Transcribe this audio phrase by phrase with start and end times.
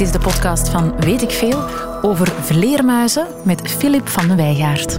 [0.00, 1.64] Dit is de podcast van Weet ik Veel
[2.02, 4.98] over vleermuizen met Filip van de Wijgaard.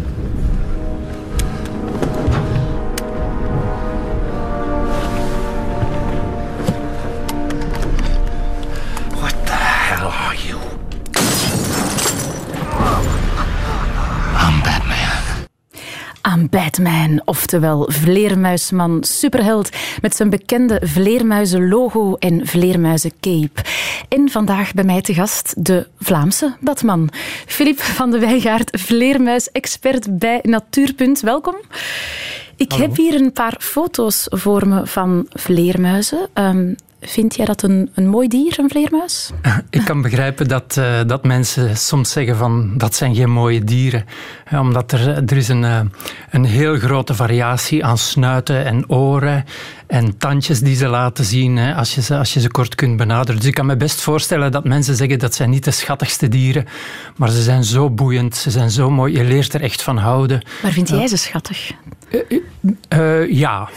[16.51, 19.69] Batman, oftewel Vleermuisman, superheld
[20.01, 23.61] met zijn bekende vleermuizen-logo en vleermuizen-cape.
[24.09, 27.09] En vandaag bij mij te gast de Vlaamse Batman.
[27.45, 31.19] Filip van de Wijgaard, vleermuis-expert bij Natuurpunt.
[31.21, 31.55] Welkom.
[32.55, 36.29] Ik heb hier een paar foto's voor me van vleermuizen.
[36.33, 39.31] Ehm, vind jij dat een, een mooi dier, een vleermuis?
[39.69, 44.05] Ik kan begrijpen dat, eh, dat mensen soms zeggen van dat zijn geen mooie dieren.
[44.51, 45.79] Omdat er, er is een, eh,
[46.29, 49.45] een heel grote variatie aan snuiten en oren
[49.91, 52.97] en tandjes die ze laten zien hè, als, je ze, als je ze kort kunt
[52.97, 53.39] benaderen.
[53.39, 56.65] Dus ik kan me best voorstellen dat mensen zeggen dat zijn niet de schattigste dieren,
[57.15, 60.41] maar ze zijn zo boeiend, ze zijn zo mooi, je leert er echt van houden.
[60.61, 61.71] Maar vind jij ze schattig?
[62.87, 63.69] Eh, ja,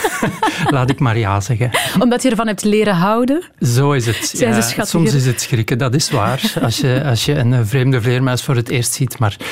[0.74, 1.70] laat ik maar ja zeggen.
[2.00, 3.42] Omdat je ervan hebt leren houden?
[3.60, 4.32] Zo is het.
[4.34, 6.52] Zijn ze Ja, soms is het schrikken, dat is waar.
[6.62, 9.18] Als je, als je een eh, vreemde vleermuis voor het eerst ziet.
[9.18, 9.46] Maar eh,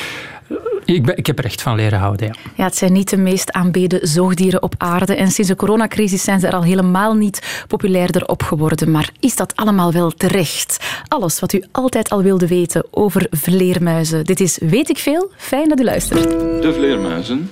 [0.87, 2.35] ik, ben, ik heb er echt van leren houden, ja.
[2.55, 5.15] Ja, het zijn niet de meest aanbeden zoogdieren op aarde.
[5.15, 8.91] En sinds de coronacrisis zijn ze er al helemaal niet populairder op geworden.
[8.91, 10.85] Maar is dat allemaal wel terecht?
[11.09, 14.25] Alles wat u altijd al wilde weten over vleermuizen.
[14.25, 15.31] Dit is Weet ik Veel.
[15.37, 16.31] Fijn dat u luistert.
[16.63, 17.51] De vleermuizen.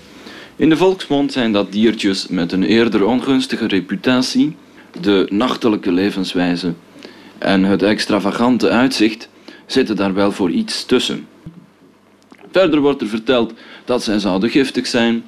[0.56, 4.56] In de volksmond zijn dat diertjes met een eerder ongunstige reputatie,
[5.00, 6.74] de nachtelijke levenswijze
[7.38, 9.28] en het extravagante uitzicht
[9.66, 11.26] zitten daar wel voor iets tussen.
[12.54, 13.52] Verder wordt er verteld
[13.84, 15.24] dat zij zouden giftig zijn,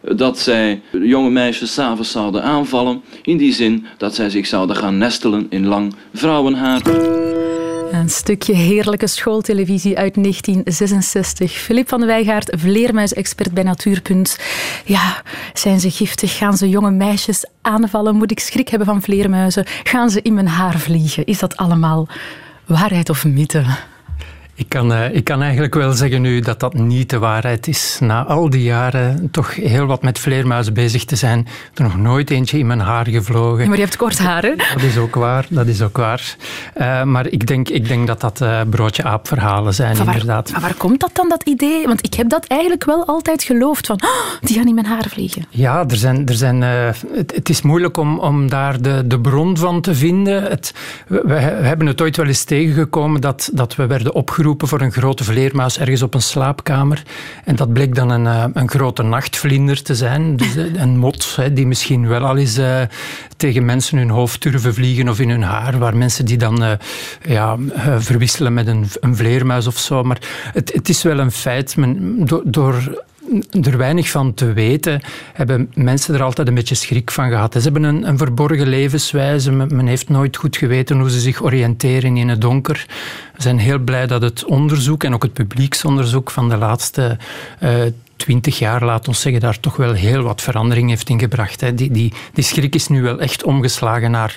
[0.00, 4.98] dat zij jonge meisjes s'avonds zouden aanvallen, in die zin dat zij zich zouden gaan
[4.98, 6.82] nestelen in lang vrouwenhaar.
[7.92, 11.52] Een stukje heerlijke schooltelevisie uit 1966.
[11.52, 14.38] Filip van Wijgaard, vleermuisexpert bij Natuurpunt.
[14.84, 15.22] Ja,
[15.54, 16.36] zijn ze giftig?
[16.36, 18.16] Gaan ze jonge meisjes aanvallen?
[18.16, 19.64] Moet ik schrik hebben van vleermuizen?
[19.82, 21.24] Gaan ze in mijn haar vliegen?
[21.24, 22.08] Is dat allemaal
[22.66, 23.92] waarheid of mythe?
[24.56, 27.98] Ik kan, eh, ik kan eigenlijk wel zeggen nu dat dat niet de waarheid is.
[28.00, 32.30] Na al die jaren toch heel wat met vleermuizen bezig te zijn, er nog nooit
[32.30, 33.66] eentje in mijn haar gevlogen.
[33.68, 34.54] Maar je hebt kort haar, hè?
[34.56, 36.36] Dat is ook waar, dat is ook waar.
[36.74, 40.52] Eh, maar ik denk, ik denk dat dat eh, broodje-aap verhalen zijn, Van waar, inderdaad.
[40.52, 41.86] maar waar komt dat dan, dat idee?
[41.86, 43.86] Want ik heb dat eigenlijk wel altijd geloofd.
[43.86, 44.10] Van, "Oh,
[44.40, 45.44] die gaan in mijn haar vliegen.
[45.50, 49.56] Ja, er zijn, er zijn, het, het is moeilijk om, om daar de, de bron
[49.56, 50.42] van te vinden.
[50.42, 50.74] Het,
[51.06, 54.92] we, we hebben het ooit wel eens tegengekomen dat, dat we werden opgeroepen voor een
[54.92, 57.02] grote vleermuis ergens op een slaapkamer.
[57.44, 60.36] En dat bleek dan een, eh, een grote nachtvlinder te zijn.
[60.36, 62.80] Dus eh, een mot die misschien wel al eens eh,
[63.36, 65.78] tegen mensen hun hoofd durven vliegen of in hun haar.
[65.78, 66.78] Waar mensen die dan
[67.22, 67.56] ja,
[67.98, 70.02] verwisselen met een, een vleermuis of zo.
[70.02, 70.18] Maar
[70.52, 71.76] het, het is wel een feit.
[71.76, 73.04] Men, door
[73.62, 75.00] er weinig van te weten,
[75.32, 77.52] hebben mensen er altijd een beetje schrik van gehad.
[77.52, 79.52] Ze hebben een, een verborgen levenswijze.
[79.52, 82.86] Men, heeft nooit goed geweten hoe ze zich oriënteren in het donker.
[83.36, 87.18] We zijn heel blij dat het onderzoek en ook het publieksonderzoek van de laatste
[87.58, 87.70] eh,
[88.16, 91.60] twintig jaar, laat ons zeggen, daar toch wel heel wat verandering heeft ingebracht.
[91.60, 91.74] Hè.
[91.74, 94.36] Die, die, die schrik is nu wel echt omgeslagen naar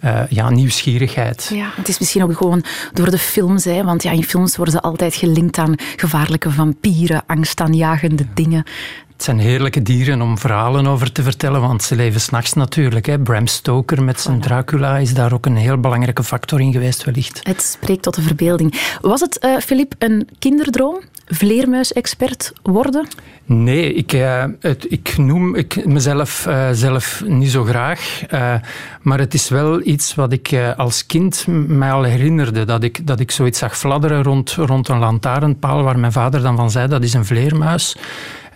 [0.00, 1.50] eh, ja, nieuwsgierigheid.
[1.54, 3.64] Ja, het is misschien ook gewoon door de films.
[3.64, 8.64] Hè, want ja, in films worden ze altijd gelinkt aan gevaarlijke vampieren, angstaanjagende dingen.
[9.12, 13.06] Het zijn heerlijke dieren om verhalen over te vertellen, want ze leven s'nachts natuurlijk.
[13.06, 13.18] Hè.
[13.18, 17.40] Bram Stoker met zijn Dracula is daar ook een heel belangrijke factor in geweest, wellicht.
[17.42, 18.80] Het spreekt tot de verbeelding.
[19.00, 21.00] Was het, eh Filip, een kinderdroom?
[21.28, 23.06] Vleermuisexpert worden?
[23.44, 28.22] Nee, ik, eh, het, ik noem ik mezelf eh, zelf niet zo graag.
[28.28, 28.54] eh,
[29.02, 32.64] maar het is wel iets wat ik als kind mij al herinnerde.
[32.64, 36.56] Dat ik, dat ik zoiets zag fladderen rond, rond een lantaarnpaal waar mijn vader dan
[36.56, 37.96] van zei dat is een vleermuis.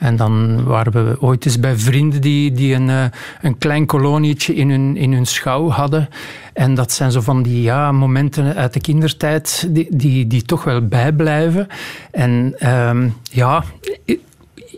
[0.02, 3.04] En dan waren we ooit eens bij vrienden die, die een, eh,
[3.40, 6.08] een klein kolonietje in hun, in hun schouw hadden.
[6.52, 10.64] En dat zijn zo van die ja, momenten uit de kindertijd die, die, die toch
[10.64, 11.66] wel bijblijven.
[12.10, 13.64] En ehm, ja,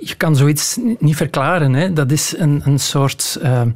[0.00, 1.75] je kan zoiets niet verklaren.
[1.75, 1.93] Hè.
[1.93, 3.69] Dat is een, een soort ehm,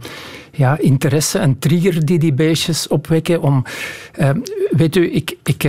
[0.52, 3.42] ja, interesse, een trigger die die beestjes opwekken.
[3.42, 3.64] Om,
[4.12, 4.38] ehm,
[4.70, 5.64] weet u, ik, ik,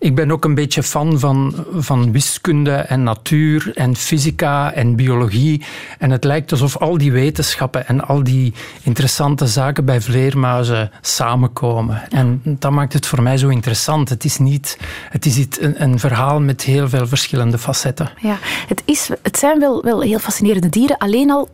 [0.00, 5.64] ik ben ook een beetje fan van, van wiskunde en natuur en fysica en biologie.
[5.98, 8.52] En het lijkt alsof al die wetenschappen en al die
[8.82, 12.02] interessante zaken bij vleermuizen samenkomen.
[12.10, 14.08] En dat maakt het voor mij zo interessant.
[14.08, 14.78] Het is, niet,
[15.10, 18.10] het is iets, een, een verhaal met heel veel verschillende facetten.
[18.20, 20.98] Ja, het, is, het zijn wel, wel heel fascinerende dieren.
[20.98, 21.48] Alleen al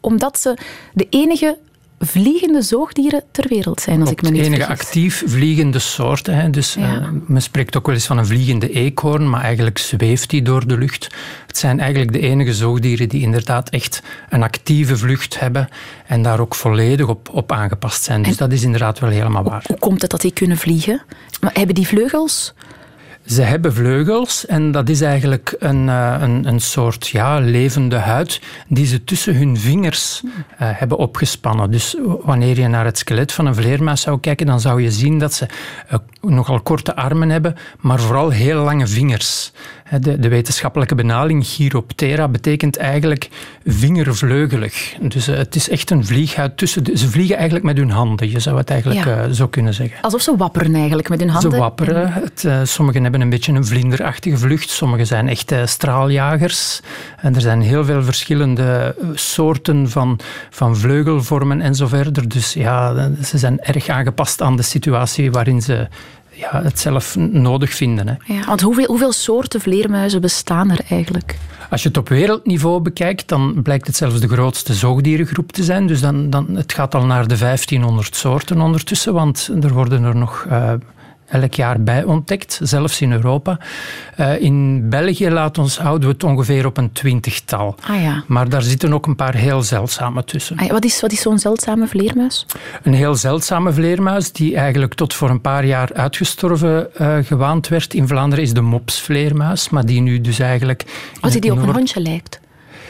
[0.00, 0.58] omdat ze
[0.92, 1.58] de enige
[1.98, 4.84] vliegende zoogdieren ter wereld zijn, als ik me niet enige vergis.
[4.84, 6.34] actief vliegende soorten.
[6.36, 6.50] Hè.
[6.50, 6.94] Dus, Ja.
[7.00, 10.66] eh, men spreekt ook wel eens van een vliegende eekhoorn, maar eigenlijk zweeft die door
[10.66, 11.14] de lucht.
[11.46, 15.68] Het zijn eigenlijk de enige zoogdieren die inderdaad echt een actieve vlucht hebben
[16.06, 18.22] en daar ook volledig op, op aangepast zijn.
[18.22, 19.64] Dus En- dat is inderdaad wel helemaal waar.
[19.66, 21.02] Hoe komt het dat die kunnen vliegen?
[21.40, 22.54] Maar hebben die vleugels?
[23.26, 28.40] Ze hebben vleugels en dat is eigenlijk een, eh, een, een soort ja, levende huid
[28.68, 30.22] die ze tussen hun vingers
[30.58, 31.70] eh, hebben opgespannen.
[31.70, 35.18] Dus wanneer je naar het skelet van een vleermuis zou kijken, dan zou je zien
[35.18, 35.46] dat ze
[35.88, 39.52] eh, nogal korte armen hebben, maar vooral heel lange vingers.
[40.00, 43.28] De, de wetenschappelijke benaming Chiroptera betekent eigenlijk
[43.64, 44.94] vingervleugelig.
[45.00, 46.84] Dus eh, het is echt een vlieghuid tussen...
[46.98, 49.22] ze vliegen eigenlijk met hun handen, je zou het eigenlijk Ja.
[49.22, 50.02] eh, zo kunnen zeggen.
[50.02, 51.50] Alsof ze wapperen eigenlijk met hun handen.
[51.50, 52.12] Ze wapperen.
[52.12, 54.70] Het, eh, sommigen hebben een beetje een vlinderachtige vlucht.
[54.70, 56.80] Sommigen zijn echt straaljagers.
[57.20, 60.18] En er zijn heel veel verschillende soorten van,
[60.50, 62.28] van vleugelvormen en zo verder.
[62.28, 65.88] Dus ja, ze zijn erg aangepast aan de situatie waarin ze
[66.36, 68.08] ja, het zelf nodig vinden.
[68.08, 68.34] Hè.
[68.34, 71.38] Ja, want hoeveel, hoeveel soorten vleermuizen bestaan er eigenlijk?
[71.70, 75.86] Als je het op wereldniveau bekijkt, dan blijkt het zelfs de grootste zoogdierengroep te zijn.
[75.86, 80.16] Dus dan, dan, het gaat al naar de 1500 soorten ondertussen, want er worden er
[80.16, 80.72] nog eh,
[81.28, 83.58] elk jaar bij ontdekt, zelfs in Europa.
[84.16, 87.74] Eh, in België, laat ons, houden we het ongeveer op een twintigtal.
[87.88, 88.24] Ah ja.
[88.26, 90.58] Maar daar zitten ook een paar heel zeldzame tussen.
[90.58, 92.46] Ah ja, wat is, wat is zo'n zeldzame vleermuis?
[92.82, 97.94] Een heel zeldzame vleermuis die eigenlijk tot voor een paar jaar uitgestorven eh, gewaand werd
[97.94, 100.82] in Vlaanderen is de mopsvleermuis, maar die nu dus eigenlijk...
[100.86, 102.40] Als die het die op een hondje lijkt?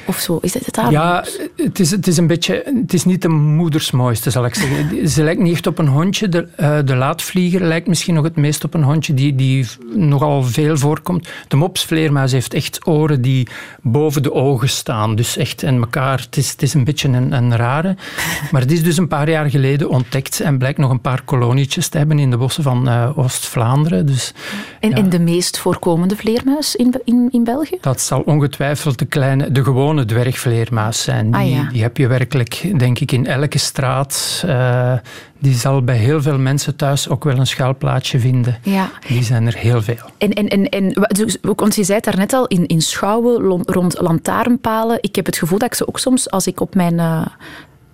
[0.06, 0.38] Of zo?
[0.42, 0.80] Is dat het?
[0.90, 1.24] Ja,
[1.56, 2.62] het is, het is een beetje...
[2.64, 5.08] Het is niet de moedersmooiste, zal ik zeggen.
[5.08, 6.28] Ze lijkt niet echt op een hondje.
[6.28, 10.42] De, eh, de laatvlieger lijkt misschien nog het meest op een hondje die, die nogal
[10.42, 11.28] veel voorkomt.
[11.48, 13.48] De mopsvleermuis heeft echt oren die
[13.82, 15.14] boven de ogen staan.
[15.14, 16.20] Dus echt en elkaar...
[16.20, 17.96] Het is, het is een beetje een, een rare.
[18.50, 21.88] Maar het is dus een paar jaar geleden ontdekt en blijkt nog een paar kolonietjes
[21.88, 24.06] te hebben in de bossen van eh, Oost-Vlaanderen.
[24.06, 24.34] Dus
[24.80, 24.96] En, ja.
[24.96, 27.78] en de meest voorkomende vleermuis in, in, in België?
[27.80, 31.30] Dat zal ongetwijfeld de, kleine, de gewone dwergvleermuis zijn.
[31.30, 31.68] Die, Ah, ja.
[31.72, 34.42] die heb je werkelijk, denk ik, in elke straat.
[34.46, 34.92] Eh,
[35.38, 38.58] die zal bij heel veel mensen thuis ook wel een schuilplaatsje vinden.
[38.62, 38.90] Ja.
[39.06, 40.10] Die zijn er heel veel.
[40.18, 44.00] En, en, en, en dus, want je zei het daarnet al, in, in schouwen rond
[44.00, 44.98] lantaarnpalen.
[45.00, 47.26] Ik heb het gevoel dat ik ze ook soms, als ik op mijn eh,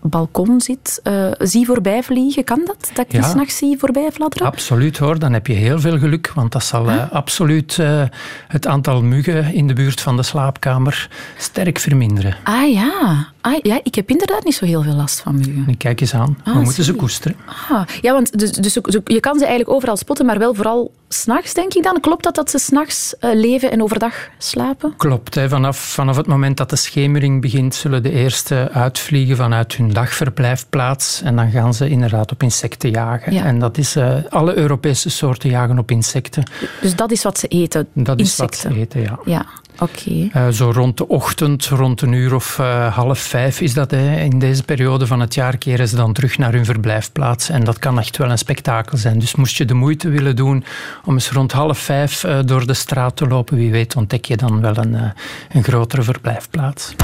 [0.03, 2.45] balkon zit, eh, zie voorbij vliegen.
[2.45, 2.91] Kan dat?
[2.95, 3.29] Dat ik die Ja.
[3.29, 4.47] s'nachts zie voorbij fladderen?
[4.47, 6.33] Absoluut hoor, dan heb je heel veel geluk.
[6.35, 8.03] Want dat zal eh, absoluut eh,
[8.49, 11.09] het aantal muggen in de buurt van de slaapkamer
[11.39, 12.37] sterk verminderen.
[12.45, 13.27] Ah ja.
[13.43, 15.65] Ah, ja, ik heb inderdaad niet zo heel veel last van muggen.
[15.67, 17.37] Nu kijk eens aan, we Ah, moeten ze koesteren.
[17.71, 20.93] Ah, ja, want dus, dus, dus je kan ze eigenlijk overal spotten, maar wel vooral
[21.09, 22.01] s'nachts, denk ik dan.
[22.01, 24.95] Klopt dat dat ze s'nachts uh, leven en overdag slapen?
[24.97, 25.35] Klopt.
[25.35, 25.49] Hè.
[25.49, 31.23] Vanaf, vanaf het moment dat de schemering begint, zullen de eerste uitvliegen vanuit hun dagverblijfplaats.
[31.23, 33.33] En dan gaan ze inderdaad op insecten jagen.
[33.33, 33.45] Ja.
[33.45, 36.43] En dat is, uh, alle Europese soorten jagen op insecten.
[36.81, 37.89] Dus dat is wat ze eten?
[37.95, 38.59] Dat insecten.
[38.59, 39.19] is wat ze eten, ja.
[39.25, 39.47] Ja,
[39.79, 39.83] oké.
[39.83, 40.31] Okay.
[40.47, 43.91] Uh, zo rond de ochtend, rond een uur of uh, half vijf is dat.
[43.91, 44.21] Hè.
[44.21, 47.49] In deze periode van het jaar keren ze dan terug naar hun verblijfplaats.
[47.49, 49.19] En dat kan echt wel een spektakel zijn.
[49.19, 50.65] Dus moest je de moeite willen doen
[51.05, 54.37] om eens rond half vijf uh, door de straat te lopen, wie weet ontdek je
[54.37, 55.11] dan wel een, uh,
[55.53, 56.95] een grotere verblijfplaats.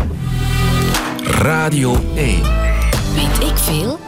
[1.24, 2.42] Radio 1.
[3.14, 3.98] Weet ik veel?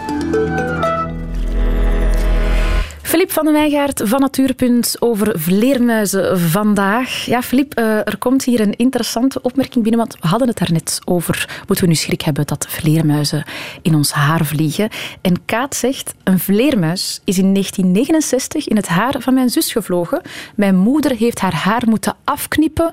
[3.11, 7.25] Filip van den Wijngaard van Natuurpunt over vleermuizen vandaag.
[7.25, 10.99] Ja, Filip, uh, er komt hier een interessante opmerking binnen, want we hadden het daarnet
[11.05, 13.45] over, moeten we nu schrik hebben dat vleermuizen
[13.83, 14.89] in ons haar vliegen.
[15.21, 20.23] En Kaat zegt, een vleermuis is in 1969 in het haar van mijn zus gevlogen.
[20.55, 22.93] Mijn moeder heeft haar haar moeten afknippen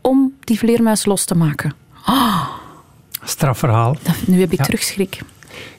[0.00, 1.74] om die vleermuis los te maken.
[2.06, 2.48] Oh.
[3.22, 3.96] Strafverhaal.
[4.26, 4.64] Nu heb ik ja.
[4.64, 5.20] terug schrik.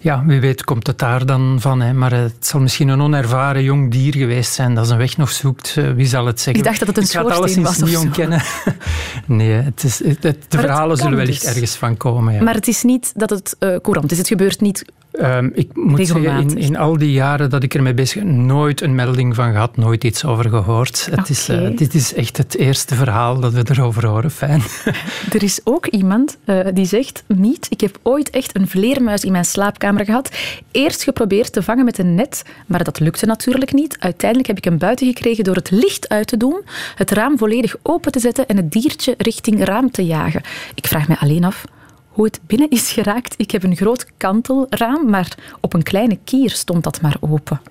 [0.04, 1.82] Ja, wie weet komt het daar dan van.
[1.82, 1.94] Hè.
[1.94, 5.78] Maar het zal misschien een onervaren jong dier geweest zijn dat zijn weg nog zoekt.
[5.96, 6.64] Wie zal het zeggen?
[6.64, 8.42] Ik dacht dat het een schoorsteen was niet ontkennen.
[9.26, 11.50] nee, het is, het, het, de maar verhalen zullen wellicht dus.
[11.50, 12.34] ergens van komen.
[12.34, 12.44] Ja.
[12.44, 14.18] Maar het is niet dat het uh, courant is.
[14.18, 17.94] Het gebeurt niet Um, ik moet zeggen, in, in, al die jaren dat ik ermee
[17.94, 21.08] bezig ben, nooit een melding van gehad, nooit iets over gehoord.
[21.12, 24.32] Het is, uh, dit is echt het eerste verhaal dat we erover horen.
[24.32, 24.62] Fijn.
[25.34, 29.32] Er is ook iemand uh, die zegt, Miet, ik heb ooit echt een vleermuis in
[29.32, 30.30] mijn slaapkamer gehad.
[30.72, 33.96] Eerst geprobeerd te vangen met een net, maar dat lukte natuurlijk niet.
[34.00, 36.62] Uiteindelijk heb ik hem buiten gekregen door het licht uit te doen,
[36.96, 40.42] het raam volledig open te zetten en het diertje richting raam te jagen.
[40.76, 41.66] Ik vraag me alleen af
[42.08, 43.34] hoe het binnen is geraakt.
[43.38, 47.62] Ik heb een groot kantelraam, maar op een kleine kier stond dat maar open.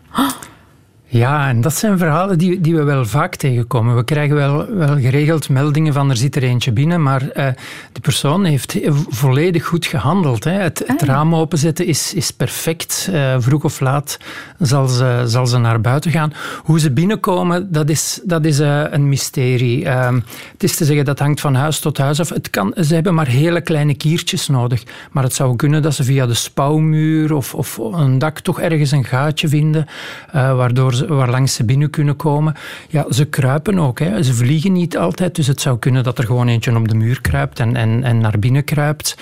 [1.12, 3.96] Ja, en dat zijn verhalen die, die we wel vaak tegenkomen.
[3.96, 7.46] We krijgen wel, wel geregeld meldingen van er zit er eentje binnen, maar uh,
[7.92, 10.44] die persoon heeft volledig goed gehandeld.
[10.44, 10.50] Hè.
[10.52, 13.08] Het, het, ah, raam openzetten is, is perfect.
[13.12, 14.18] Uh, vroeg of laat
[14.58, 16.32] zal ze, zal ze naar buiten gaan.
[16.62, 19.84] Hoe ze binnenkomen, dat is, dat is uh, een mysterie.
[19.84, 20.20] Ehm,
[20.52, 22.28] het is te zeggen, dat hangt van huis tot huis af.
[22.28, 24.82] Het kan, ze hebben maar hele kleine kiertjes nodig.
[25.10, 28.90] Maar het zou kunnen dat ze via de spouwmuur of, of een dak toch ergens
[28.90, 29.86] een gaatje vinden,
[30.32, 32.54] waardoor ze, waarlangs ze binnen kunnen komen.
[32.88, 33.99] Ja, ze kruipen ook.
[33.99, 34.23] Hè.
[34.23, 37.21] Ze vliegen niet altijd, dus het zou kunnen dat er gewoon eentje op de muur
[37.21, 39.16] kruipt en, en, en naar binnen kruipt.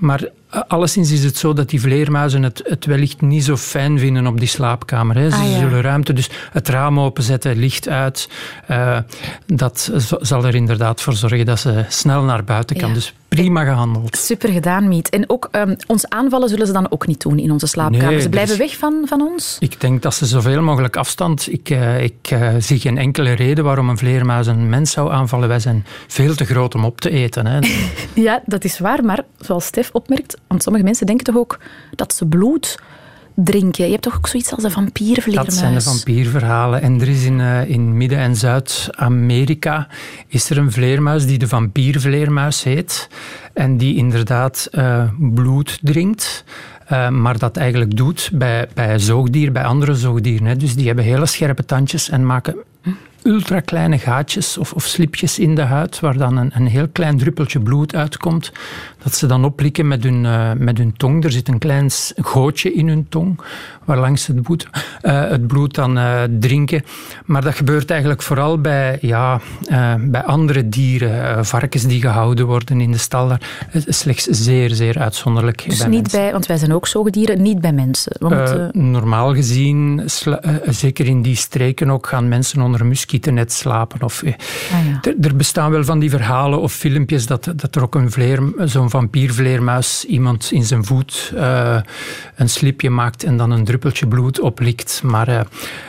[0.00, 0.28] Maar
[0.68, 4.38] alleszins is het zo dat die vleermuizen het, het wellicht niet zo fijn vinden op
[4.38, 5.16] die slaapkamer.
[5.16, 5.30] Hè.
[5.30, 8.28] Ze ah, zullen ruimte, dus het raam openzetten, licht uit.
[8.70, 8.98] Uh,
[9.46, 9.90] dat
[10.20, 12.94] zal er inderdaad voor zorgen dat ze snel naar buiten kan.
[12.94, 14.16] Dus prima gehandeld.
[14.16, 15.08] Super gedaan, Miet.
[15.08, 18.20] En ook um, ons aanvallen zullen ze dan ook niet doen in onze slaapkamer.
[18.20, 19.56] ze blijven weg van, van ons?
[19.60, 21.52] Ik denk dat ze zoveel mogelijk afstand...
[21.52, 25.48] Ik, uh, ik uh, zie geen enkele reden waarom een vleermuis een mens zou aanvallen.
[25.48, 27.46] Wij zijn veel te groot om op te eten.
[27.46, 27.58] Hè.
[28.22, 29.04] ja, dat is waar.
[29.04, 31.58] Maar zoals Stef opmerkt, want sommige mensen denken toch ook
[31.94, 32.78] dat ze bloed
[33.34, 33.84] drinken.
[33.84, 35.46] Je hebt toch ook zoiets als een vampiervleermuis?
[35.46, 36.82] Dat zijn de vampierverhalen.
[36.82, 39.88] En er is in, uh, in Midden- en Zuid-Amerika
[40.26, 43.08] is er een vleermuis die de vampiervleermuis heet.
[43.52, 46.44] En die inderdaad uh, bloed drinkt.
[46.92, 50.58] Uh, maar dat eigenlijk doet bij, bij zoogdier, bij andere zoogdieren.
[50.58, 52.56] Dus die hebben hele scherpe tandjes en maken
[53.22, 57.18] ultra kleine gaatjes of, of slipjes in de huid, waar dan een, een heel klein
[57.18, 58.52] druppeltje bloed uitkomt,
[59.02, 61.24] dat ze dan oplikken met hun, uh, met hun tong.
[61.24, 63.40] Er zit een klein gootje in hun tong,
[63.84, 64.68] waarlangs het bloed,
[65.02, 66.82] uh, het bloed dan uh, drinken.
[67.24, 69.40] Maar dat gebeurt eigenlijk vooral bij, ja,
[70.00, 73.28] bij andere dieren, varkens die gehouden worden in de stal.
[73.28, 73.40] Daar,
[73.86, 75.64] slechts zeer, zeer uitzonderlijk.
[75.68, 76.20] Dus bij niet mensen.
[76.20, 78.16] bij, want wij zijn ook zoogdieren, niet bij mensen.
[78.20, 78.70] Moeten...
[78.72, 80.02] normaal gezien,
[80.66, 84.02] zeker in die streken ook, gaan mensen onder een muskietennet slapen.
[84.02, 84.30] Of, ah,
[85.02, 85.12] ja.
[85.20, 88.90] Er bestaan wel van die verhalen of filmpjes dat, dat er ook een vleer, zo'n
[88.92, 91.80] vampiervleermuis iemand in zijn voet uh,
[92.34, 95.02] een slipje maakt en dan een druppeltje bloed oplikt.
[95.02, 95.40] Maar uh,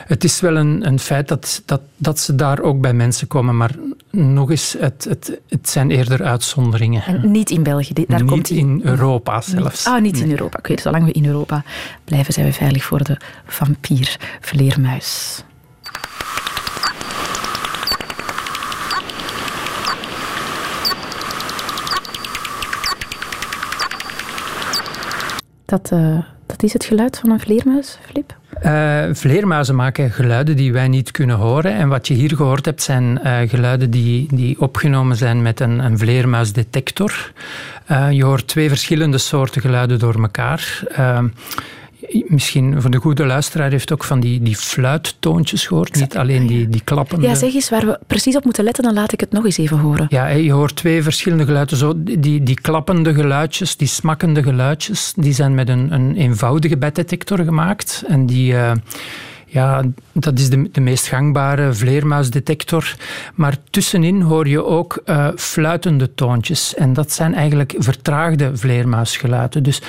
[0.06, 3.56] het is wel een, een feit dat, dat, dat ze daar ook bij mensen komen.
[3.56, 3.70] Maar
[4.10, 7.02] nog eens, het, het, het zijn eerder uitzonderingen.
[7.02, 7.92] En niet in België?
[8.06, 9.86] Daar niet komt in Europa zelfs.
[9.86, 10.58] Ah, niet in Europa.
[10.58, 11.62] Ik weet, zolang we in Europa
[12.04, 15.42] blijven, zijn we veilig voor de vampiervleermuis.
[25.64, 28.36] Dat, uh, dat is het geluid van een vleermuis, Flip?
[28.64, 31.72] Uh, vleermuizen maken geluiden die wij niet kunnen horen.
[31.72, 35.78] En wat je hier gehoord hebt, zijn uh, geluiden die, die opgenomen zijn met een,
[35.78, 37.32] een vleermuisdetector.
[38.10, 40.82] je hoort twee verschillende soorten geluiden door elkaar
[42.26, 45.94] misschien voor de goede luisteraar heeft ook van die, die fluittoontjes gehoord.
[46.00, 47.26] Niet alleen die, die klappende...
[47.26, 49.58] Ja, zeg eens waar we precies op moeten letten, dan laat ik het nog eens
[49.58, 50.06] even horen.
[50.08, 51.76] Ja, je hoort twee verschillende geluiden.
[51.76, 57.38] Zo, die, die klappende geluidjes, die smakkende geluidjes, die zijn met een, een eenvoudige beddetector
[57.38, 58.04] gemaakt.
[58.08, 58.52] En die...
[58.52, 58.72] Uh,
[59.54, 59.82] ja,
[60.12, 62.94] dat is de, de meest gangbare vleermuisdetector.
[63.34, 66.74] Maar tussenin hoor je ook uh, fluitende toontjes.
[66.74, 69.62] En dat zijn eigenlijk vertraagde vleermuisgeluiden.
[69.62, 69.82] Dus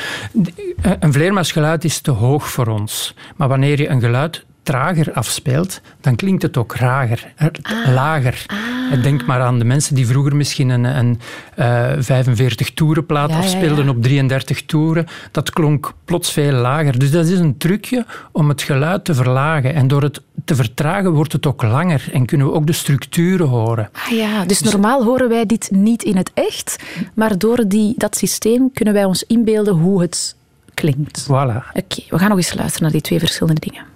[0.82, 3.16] eh, een vleermuisgeluid is te hoog voor ons.
[3.36, 7.94] Maar wanneer je een geluid trager afspeelt, dan klinkt het ook rager, ah.
[7.94, 8.46] lager.
[8.48, 9.04] Ah.
[9.04, 11.20] Denk maar aan de mensen die vroeger misschien een, een
[11.60, 15.08] uh, 45 toerenplaat ja, afspeelden op 33 toeren.
[15.32, 17.00] Dat klonk plots veel lager.
[17.00, 19.74] Dus dat is een trucje om het geluid te verlagen.
[19.74, 23.48] En door het te vertragen wordt het ook langer en kunnen we ook de structuren
[23.48, 23.90] horen.
[23.92, 27.94] Ah ja, dus, dus normaal horen wij dit niet in het echt, maar door die,
[27.98, 30.36] dat systeem kunnen wij ons inbeelden hoe het
[30.74, 31.24] klinkt.
[31.24, 31.72] Voilà.
[31.74, 33.95] Oké, we gaan nog eens luisteren naar die twee verschillende dingen.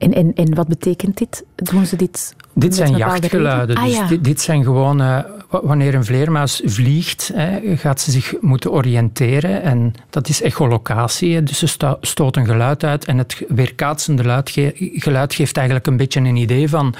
[0.00, 1.44] En, en, en wat betekent dit?
[1.54, 2.34] Doen ze dit?
[2.54, 3.76] Dit zijn jachtgeluiden.
[3.76, 5.18] Ah, dus dit, dit, zijn gewoon, uh,
[5.50, 9.62] wanneer een vleermuis vliegt, hè, gaat ze zich moeten oriënteren.
[9.62, 11.42] En dat is echolocatie.
[11.42, 13.04] Dus ze stoot een geluid uit.
[13.04, 14.42] En het weerkaatsende
[14.76, 16.94] geluid, geeft eigenlijk een beetje een idee van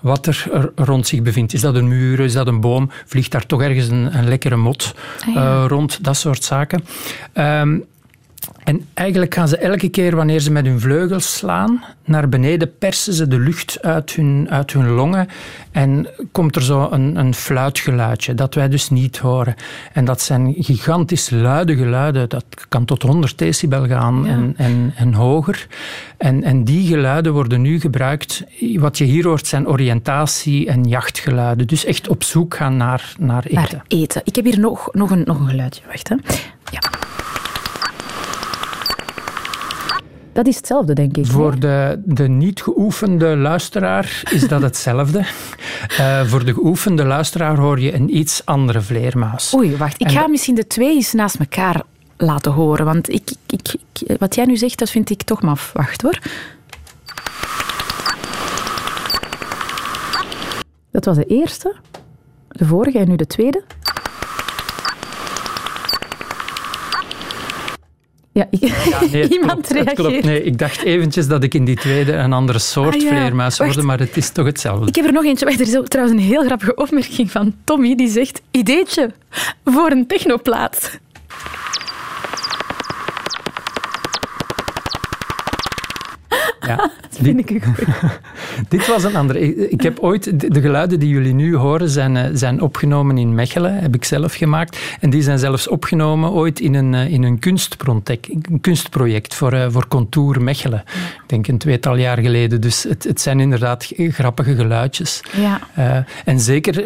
[0.00, 1.52] wat er rond zich bevindt.
[1.52, 2.90] Is dat een muur, is dat een boom?
[3.06, 4.94] Vliegt daar toch ergens een, een lekkere mot
[5.26, 6.04] ah, uh, rond?
[6.04, 6.84] Dat soort zaken.
[7.34, 7.84] Um,
[8.64, 13.12] En eigenlijk gaan ze elke keer wanneer ze met hun vleugels slaan, naar beneden persen
[13.12, 15.28] ze de lucht uit hun, uit hun longen
[15.70, 19.54] en komt er zo een, een fluitgeluidje dat wij dus niet horen.
[19.92, 22.28] En dat zijn gigantisch luide geluiden.
[22.28, 25.66] Dat kan tot 100 decibel gaan en, en, en hoger.
[26.16, 28.44] En, en die geluiden worden nu gebruikt.
[28.74, 31.66] Wat je hier hoort zijn oriëntatie- en jachtgeluiden.
[31.66, 33.54] Dus echt op zoek gaan naar, naar eten.
[33.54, 34.22] Naar eten.
[34.24, 35.82] Ik heb hier nog, nog, een, nog een geluidje.
[35.86, 36.16] Wacht, hè.
[36.70, 36.80] Ja.
[40.32, 41.26] Dat is hetzelfde, denk ik.
[41.26, 45.18] Voor de, de niet geoefende luisteraar is dat hetzelfde.
[46.00, 49.54] uh, voor de geoefende luisteraar hoor je een iets andere vleermuis.
[49.54, 50.00] Oei, wacht.
[50.00, 51.82] Ik ga misschien de twee eens naast elkaar
[52.16, 52.84] laten horen.
[52.84, 55.70] Want ik, ik, ik, wat jij nu zegt, dat vind ik toch maf.
[55.72, 56.18] Wacht hoor.
[60.90, 61.74] Dat was de eerste.
[62.48, 63.62] De vorige en nu de tweede.
[68.32, 70.24] Ja, ik, ja nee, iemand klopt, reageert.
[70.24, 73.08] Nee, ik dacht eventjes dat ik in die tweede een andere soort ah, ja.
[73.08, 74.86] vleermuis hoorde, maar het is toch hetzelfde.
[74.86, 75.46] Ik heb er nog eentje.
[75.46, 79.10] Er is trouwens een heel grappige opmerking van Tommy, die zegt, ideetje
[79.64, 81.00] voor een technoplaat.
[86.60, 86.90] Ja,
[87.22, 87.74] vind ik een
[88.68, 89.70] Dit was een andere.
[89.70, 93.78] Ik heb ooit, de geluiden die jullie nu horen, zijn, eh, zijn opgenomen in Mechelen,
[93.78, 94.78] heb ik zelf gemaakt.
[95.00, 99.52] En die zijn zelfs opgenomen ooit in een, eh, in een, kunstproject, een kunstproject voor,
[99.52, 100.82] eh, voor Contour Mechelen.
[100.86, 102.60] Ik denk een tweetal jaar geleden.
[102.60, 105.20] Dus het, het zijn inderdaad grappige geluidjes.
[105.36, 105.60] Ja.
[105.78, 106.84] Uh, en zeker,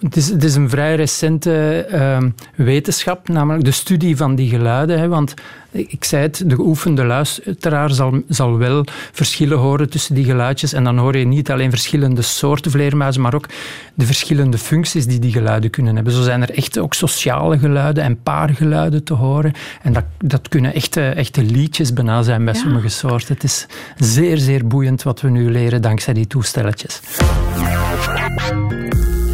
[0.00, 2.18] het is, het is een vrij recente uh,
[2.54, 4.98] wetenschap, namelijk de studie van die geluiden.
[4.98, 5.34] Hè, want
[5.72, 10.72] ik zei het, de geoefende luisteraar zal, zal wel verschillen horen tussen die geluidjes.
[10.72, 13.48] En dan hoor je niet alleen verschillende soorten vleermuizen, maar ook
[13.94, 16.12] de verschillende functies die die geluiden kunnen hebben.
[16.12, 19.52] Zo zijn er echt ook sociale geluiden en paargeluiden te horen.
[19.82, 23.34] En dat, dat kunnen echte, echte liedjes bijna zijn bij sommige soorten.
[23.34, 23.66] Het is
[23.96, 27.00] zeer, zeer boeiend wat we nu leren dankzij die toestelletjes.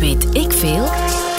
[0.01, 0.98] Weet ik veel?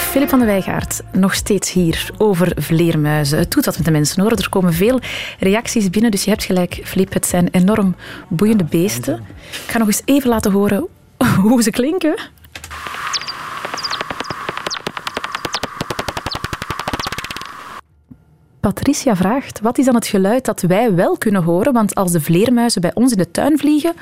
[0.10, 3.38] Filip van de Wijgaard, nog steeds hier over vleermuizen.
[3.38, 4.32] Het doet wat met de mensen hoor.
[4.32, 5.00] Er komen veel
[5.40, 7.14] reacties binnen, dus je hebt gelijk, Filip.
[7.14, 7.96] Het zijn enorm
[8.28, 9.14] boeiende beesten.
[9.52, 10.88] Ik ga nog eens even laten horen
[11.48, 12.16] hoe ze klinken.
[18.60, 21.74] Patricia vraagt, wat is dan het geluid dat wij wel kunnen horen?
[21.74, 23.94] Want als de vleermuizen bij ons in de tuin vliegen,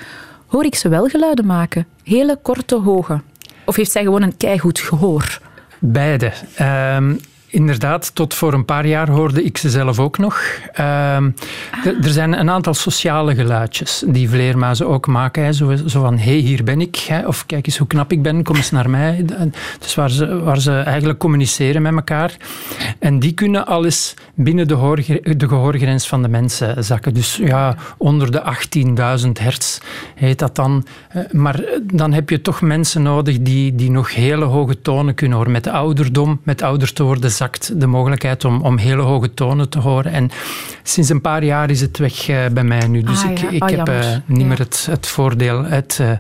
[0.48, 1.88] hoor ik ze wel geluiden maken.
[2.04, 3.22] Hele korte, hoge.
[3.66, 5.40] Of heeft zij gewoon een keigoed gehoor?
[5.82, 6.34] Beide.
[6.60, 10.42] Um, inderdaad, tot voor een paar jaar hoorde ik ze zelf ook nog.
[10.80, 11.86] Um, ah.
[11.86, 15.54] Er zijn een aantal sociale geluidjes die vleermuizen ook maken.
[15.54, 16.96] Zo, zo, van, hé, hey, hier ben ik.
[16.96, 19.26] Hè, of kijk eens hoe knap ik ben, kom eens naar mij.
[19.80, 22.38] Dus waar ze, waar ze eigenlijk communiceren met elkaar.
[23.00, 27.14] En die kunnen alles binnen de, hoor, de gehoorgrens van de mensen zakken.
[27.14, 28.42] Dus ja, onder de
[29.26, 29.80] 18.000 hertz
[30.16, 30.86] heet dat dan.
[31.10, 35.38] Eh, maar dan heb je toch mensen nodig die, die nog hele hoge tonen kunnen
[35.38, 35.52] horen.
[35.52, 37.32] Met ouderdom, met ouder te worden,
[37.74, 40.12] de mogelijkheid om, om hele hoge tonen te horen.
[40.12, 40.30] En
[40.84, 43.02] sinds een paar jaar is het weg uh, bij mij nu.
[43.04, 43.50] Dus ah, ik, ja.
[43.50, 46.12] ik oh, heb uh, niet meer het, het voordeel, het, uh,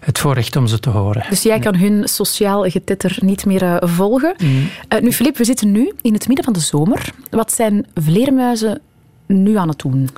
[0.00, 1.24] het voorrecht om ze te horen.
[1.28, 4.34] Dus jij kan hun sociaal getitter niet meer volgen.
[4.42, 4.68] Mm.
[5.00, 7.10] nu, Filip, we zitten nu in het midden van de zomer.
[7.30, 8.80] Wat zijn vleermuizen
[9.26, 10.08] nu aan het doen?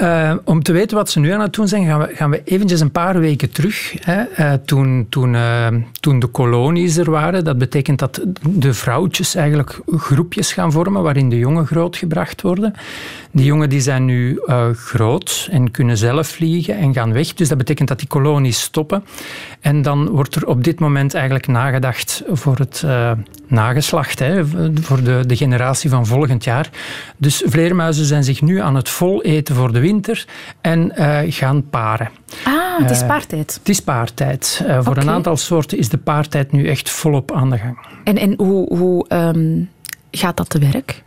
[0.00, 2.42] Uh, om te weten wat ze nu aan het doen zijn, gaan we, gaan we
[2.44, 3.94] eventjes een paar weken terug.
[4.00, 5.66] Hè, uh, toen, toen, uh,
[6.00, 11.28] toen de kolonies er waren, dat betekent dat de vrouwtjes eigenlijk groepjes gaan vormen waarin
[11.28, 12.74] de jongen grootgebracht worden.
[13.30, 14.40] Die jongen die zijn nu
[14.74, 17.34] groot en kunnen zelf vliegen en gaan weg.
[17.34, 19.04] Dus dat betekent dat die kolonies stoppen.
[19.60, 22.84] En dan wordt er op dit moment eigenlijk nagedacht voor het
[23.52, 24.46] nageslacht, hè,
[24.80, 26.70] voor de, de generatie van volgend jaar.
[27.16, 30.26] Dus vleermuizen zijn zich nu aan het vol eten voor de winter
[30.60, 32.10] en uh, gaan paren.
[32.44, 33.50] Ah, het is paartijd.
[33.50, 34.62] Uh, het is paartijd.
[34.66, 35.02] Uh, voor okay.
[35.04, 37.78] een aantal soorten is de paartijd nu echt volop aan de gang.
[38.04, 39.70] En, en hoe, hoe um,
[40.10, 41.02] gaat dat te werk?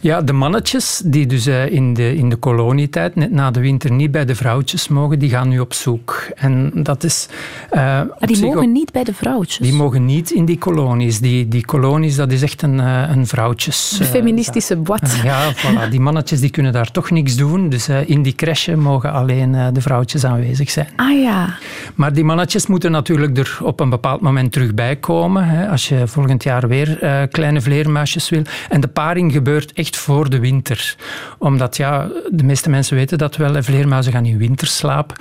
[0.00, 4.10] Ja, de mannetjes die dus in de, in de kolonietijd, net na de winter, niet
[4.10, 6.28] bij de vrouwtjes mogen, die gaan nu op zoek.
[6.34, 7.28] En dat is...
[7.72, 9.58] Uh, maar die mogen niet bij de vrouwtjes?
[9.58, 11.18] Die mogen niet in die kolonies.
[11.18, 13.94] Die, die kolonies, dat is echt een, een vrouwtjes...
[13.98, 15.90] De feministische uh, ja, voilà.
[15.90, 17.68] Die mannetjes die kunnen daar toch niks doen.
[17.68, 20.88] Dus uh, in die crèche mogen alleen de vrouwtjes aanwezig zijn.
[20.96, 21.58] Ah ja.
[21.94, 25.48] Maar die mannetjes moeten natuurlijk er op een bepaald moment terug bij komen.
[25.48, 28.42] Hè, als je volgend jaar weer kleine vleermuisjes wil.
[28.68, 30.96] En de paring gebeurt echt voor de winter.
[31.38, 35.12] Omdat ja, de meeste mensen weten dat wel, vleermuizen gaan in winterslaap.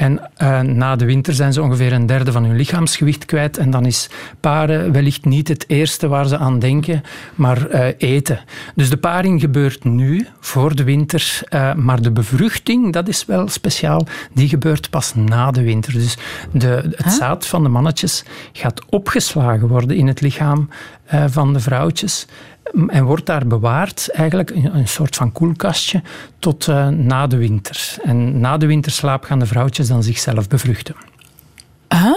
[0.00, 3.58] En uh, na de winter zijn ze ongeveer een derde van hun lichaamsgewicht kwijt.
[3.58, 4.08] En dan is
[4.40, 7.02] paren wellicht niet het eerste waar ze aan denken,
[7.34, 8.40] maar uh, eten.
[8.74, 11.42] Dus de paring gebeurt nu, voor de winter.
[11.54, 15.92] Uh, maar de bevruchting, dat is wel speciaal, die gebeurt pas na de winter.
[15.92, 16.16] Dus
[16.52, 17.12] de, het huh?
[17.12, 20.68] zaad van de mannetjes gaat opgeslagen worden in het lichaam
[21.26, 22.26] van de vrouwtjes
[22.86, 26.02] en wordt daar bewaard, eigenlijk een, soort van koelkastje,
[26.38, 27.96] tot uh, na de winter.
[28.02, 30.94] En na de winterslaap gaan de vrouwtjes dan zichzelf bevruchten.
[31.88, 32.16] Huh?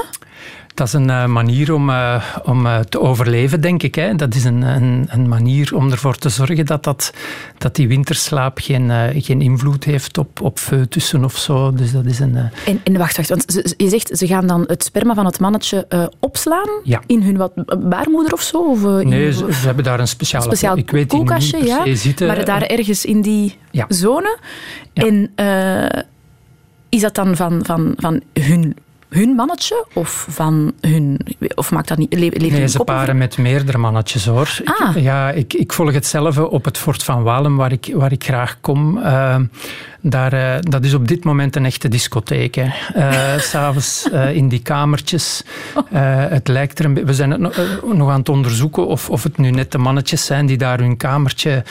[0.73, 3.95] Dat is een uh, manier om, uh, om uh, te overleven, denk ik.
[3.95, 4.15] Hè.
[4.15, 7.13] Dat is een, een, een, manier om ervoor te zorgen dat, dat,
[7.57, 11.73] dat die winterslaap geen, geen invloed heeft op, op foetussen of zo.
[11.73, 14.83] Dus dat is een, en, en wacht, wacht, want je zegt ze gaan dan het
[14.83, 17.01] sperma van het mannetje opslaan ja.
[17.05, 17.51] in hun wat,
[17.89, 18.57] baarmoeder of zo?
[18.57, 22.27] Of, nee, ze, ze, hebben daar een speciale speciaal ik weet koelkastje, niet ja, zitten.
[22.27, 23.85] maar daar ergens in die ja.
[23.89, 24.37] zone.
[24.93, 25.05] Ja.
[25.05, 25.31] En
[26.89, 28.75] is dat dan van, van, van hun
[29.13, 31.19] hun mannetje of van hun...
[31.55, 32.13] Of maakt dat niet...
[32.13, 34.49] Le nee, ze paren met meerdere mannetjes, hoor.
[34.65, 34.95] Ah.
[34.95, 38.23] Ik, ja, ik, ik volg hetzelfde op het Fort van Walem, waar ik, waar ik
[38.23, 38.97] graag kom.
[38.97, 39.35] Uh,
[40.01, 42.55] daar, uh, dat is op dit moment een echte discotheek.
[42.55, 45.43] Uh, S'avonds in die kamertjes.
[46.29, 47.55] het lijkt er een We zijn het nog,
[47.93, 50.97] nog aan het onderzoeken of, of het nu net de mannetjes zijn die daar hun
[50.97, 51.63] kamertje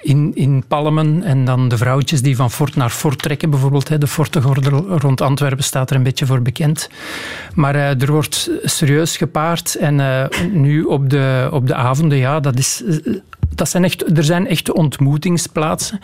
[0.00, 3.50] in, in palmen en dan de vrouwtjes die van fort naar fort trekken.
[3.50, 6.88] Bijvoorbeeld hè, de fortengordel rond Antwerpen staat er een beetje voor bekend.
[7.54, 9.74] Maar uh, er wordt serieus gepaard.
[9.74, 12.82] En uh, nu op de, op de avonden, ja, dat is...
[13.54, 16.00] Dat zijn echt, er zijn echte ontmoetingsplaatsen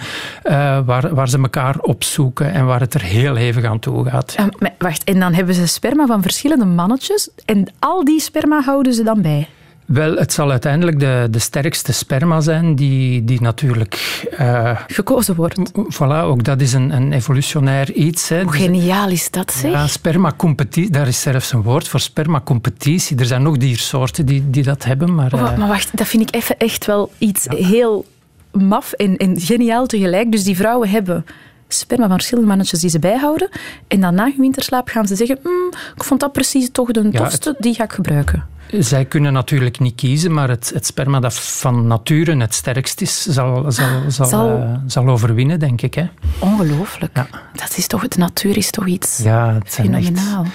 [0.84, 4.36] waar, waar ze elkaar opzoeken en waar het er heel hevig aan toe gaat.
[4.78, 9.02] Wacht, en dan hebben ze sperma van verschillende mannetjes en al die sperma houden ze
[9.02, 9.48] dan bij?
[9.86, 14.24] Wel, het zal uiteindelijk de, de sterkste sperma zijn die, die natuurlijk...
[14.40, 15.72] Uh, Gekozen wordt.
[15.94, 18.28] Voilà, ook dat is een, een evolutionair iets.
[18.28, 18.42] Hè.
[18.42, 19.70] Hoe geniaal is dat, zeg?
[19.70, 23.18] Ja, spermacompetitie, daar is zelfs een woord voor, spermacompetitie.
[23.18, 25.34] Er zijn nog diersoorten die, die dat hebben, maar...
[25.34, 27.66] Oh, maar wacht, dat vind ik even echt wel iets ja.
[27.66, 28.06] heel
[28.52, 30.32] maf en, en geniaal tegelijk.
[30.32, 31.24] Dus die vrouwen hebben
[31.68, 33.48] sperma van verschillende mannetjes die ze bijhouden.
[33.88, 37.08] En dan na hun winterslaap gaan ze zeggen mm, ik vond dat precies toch de
[37.10, 38.44] Ja, tofste, die ga ik gebruiken.
[38.78, 43.22] Zij kunnen natuurlijk niet kiezen, maar het, het sperma dat van nature het sterkst is,
[43.22, 45.94] zal, zal, zal, Zal- uh, zal overwinnen, denk ik.
[45.94, 46.08] Hè.
[46.38, 47.16] Ongelooflijk.
[47.16, 47.26] Ja.
[47.52, 50.46] Dat is toch, de natuur is toch iets Ja, het zijn echt fenomenaal.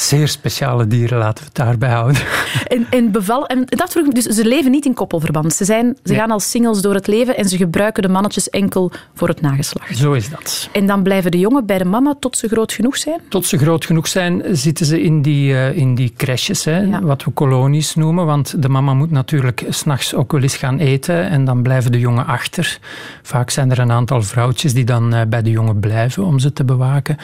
[0.00, 2.22] Zeer speciale dieren, laten we het daarbij houden.
[2.66, 5.52] En, en beval, en dat vroeg dus ze leven niet in koppelverband.
[5.54, 6.18] Ze, zijn, ze Nee.
[6.20, 9.96] gaan als singles door het leven en ze gebruiken de mannetjes enkel voor het nageslacht.
[9.96, 10.68] Zo is dat.
[10.72, 13.20] En dan blijven de jongen bij de mama tot ze groot genoeg zijn?
[13.28, 17.00] Tot ze groot genoeg zijn, zitten ze in die, uh, in die crèches, hè, Ja.
[17.02, 18.26] wat we kolonies noemen.
[18.26, 21.98] Want de mama moet natuurlijk s'nachts ook wel eens gaan eten en dan blijven de
[21.98, 22.78] jongen achter.
[23.22, 26.52] Vaak zijn er een aantal vrouwtjes die dan uh, bij de jongen blijven om ze
[26.52, 27.16] te bewaken.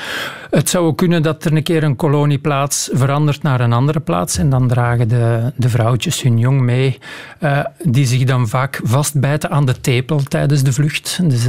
[0.51, 1.97] Het zou ook kunnen dat er een keer een
[2.63, 6.99] kolonieplaats verandert naar een andere plaats en dan dragen de, de vrouwtjes hun jong mee,
[7.41, 11.19] uh, die zich dan vaak vastbijten aan de tepel tijdens de vlucht.
[11.23, 11.47] Dus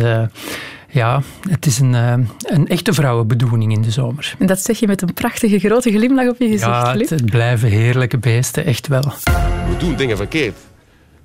[0.89, 4.35] ja, het is een, een echte vrouwenbedoeling in de zomer.
[4.39, 7.25] En dat zeg je met een prachtige grote glimlach op je gezicht, Ja, het, het
[7.25, 9.13] blijven heerlijke beesten, echt wel.
[9.69, 10.55] We doen dingen verkeerd.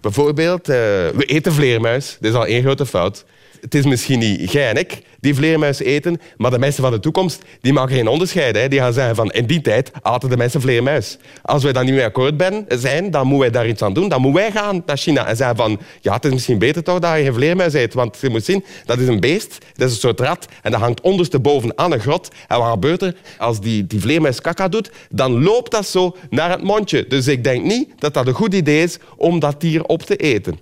[0.00, 2.16] Bijvoorbeeld, uh, we eten vleermuis.
[2.20, 3.24] Dat is al één grote fout.
[3.60, 7.00] Het is misschien niet jij en ik die vleermuis eten, maar de mensen van de
[7.00, 8.56] toekomst die maken geen onderscheid.
[8.56, 8.68] Hè.
[8.68, 11.18] Die gaan zeggen van in die tijd aten de mensen vleermuis.
[11.42, 12.34] Als wij daar niet mee akkoord
[12.68, 14.08] zijn, dan moeten wij daar iets aan doen.
[14.08, 16.98] Dan moeten wij gaan naar China en zeggen van ja, het is misschien beter toch
[16.98, 17.94] dat je geen vleermuis eet.
[17.94, 20.80] Want je moet zien, dat is een beest, dat is een soort rat en dat
[20.80, 22.28] hangt ondersteboven aan een grot.
[22.48, 23.14] En wat gebeurt er?
[23.38, 27.06] Als die, die vleermuis kaka doet, dan loopt dat zo naar het mondje.
[27.06, 30.16] Dus ik denk niet dat dat een goed idee is om dat dier op te
[30.16, 30.58] eten.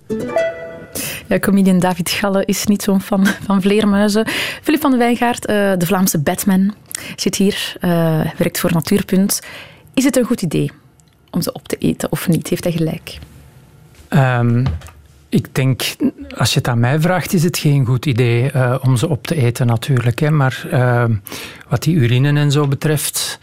[1.39, 4.27] Comedian David Galle is niet zo'n fan van vleermuizen.
[4.61, 6.73] Filip van de Wijngaard, uh, de Vlaamse Batman,
[7.15, 9.41] zit hier, uh, werkt voor Natuurpunt.
[9.93, 10.71] Is het een goed idee
[11.31, 12.47] om ze op te eten of niet?
[12.47, 13.17] Heeft hij gelijk?
[14.09, 14.63] Um,
[15.29, 15.95] ik denk,
[16.37, 19.27] als je het aan mij vraagt, is het geen goed idee uh, om ze op
[19.27, 20.19] te eten natuurlijk.
[20.19, 20.31] Hè.
[20.31, 21.05] Maar uh,
[21.67, 23.39] wat die urine en zo betreft...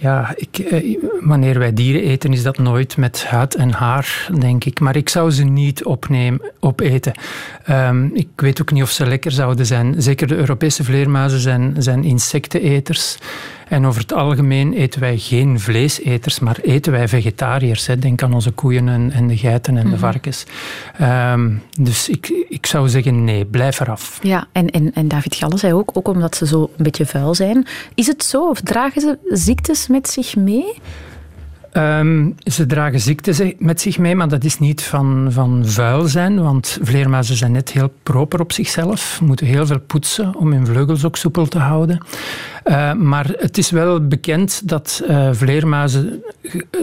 [0.00, 4.64] Ja, ik, eh, wanneer wij dieren eten, is dat nooit met huid en haar, denk
[4.64, 4.80] ik.
[4.80, 7.12] Maar ik zou ze niet opnemen, opeten.
[7.70, 10.02] Um, ik weet ook niet of ze lekker zouden zijn.
[10.02, 13.18] Zeker de Europese vleermuizen zijn, zijn insecteneters.
[13.68, 17.86] En over het algemeen eten wij geen vleeseters, maar eten wij vegetariërs.
[17.86, 17.98] Hè.
[17.98, 20.46] Denk aan onze koeien en, en de geiten en mm de varkens.
[21.00, 24.18] Um, dus ik, ik zou zeggen nee, blijf eraf.
[24.22, 27.34] Ja, en, en, en David Galle zei ook, ook omdat ze zo een beetje vuil
[27.34, 27.66] zijn.
[27.94, 30.74] Is het zo of dragen ze ziektes met zich mee?
[31.72, 36.42] Um, ze dragen ziekte met zich mee, maar dat is niet van, van vuil zijn,
[36.42, 41.04] want vleermuizen zijn net heel proper op zichzelf, moeten heel veel poetsen om hun vleugels
[41.04, 41.98] ook soepel te houden.
[42.68, 46.22] Uh, maar het is wel bekend dat uh, vleermuizen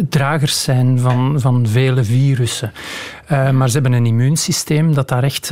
[0.10, 2.72] dragers zijn van, van vele virussen.
[3.32, 5.52] Uh, maar ze hebben een immuunsysteem dat daar echt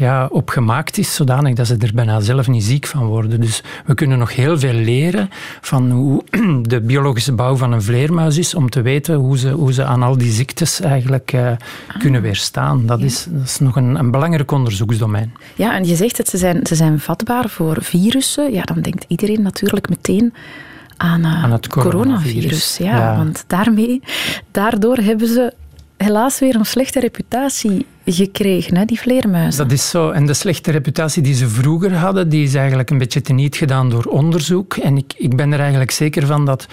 [0.00, 3.40] ja, op gemaakt is, zodanig dat ze er bijna zelf niet ziek van worden.
[3.40, 6.22] Dus we kunnen nog heel veel leren van hoe
[6.62, 10.02] de biologische bouw van een vleermuis is, om te weten hoe ze, hoe ze aan
[10.02, 11.50] al die ziektes eigenlijk uh,
[11.98, 12.86] kunnen weerstaan.
[12.86, 15.32] Dat, is, dat is nog een, een belangrijk onderzoeksdomein.
[15.54, 18.52] Ja, en je zegt dat ze zijn, ze zijn vatbaar voor virussen.
[18.52, 20.34] Ja, dan denkt iedereen natuurlijk meteen
[20.96, 22.22] aan, uh, aan het coronavirus.
[22.22, 24.02] coronavirus ja, ja, want daarmee,
[24.50, 25.54] daardoor hebben ze
[25.96, 29.62] helaas weer een slechte reputatie gekregen, hè, die vleermuizen.
[29.68, 30.10] Dat is zo.
[30.10, 33.90] En de slechte reputatie die ze vroeger hadden, die is eigenlijk een beetje teniet gedaan
[33.90, 34.76] door onderzoek.
[34.76, 36.66] En ik, ik ben er eigenlijk zeker van dat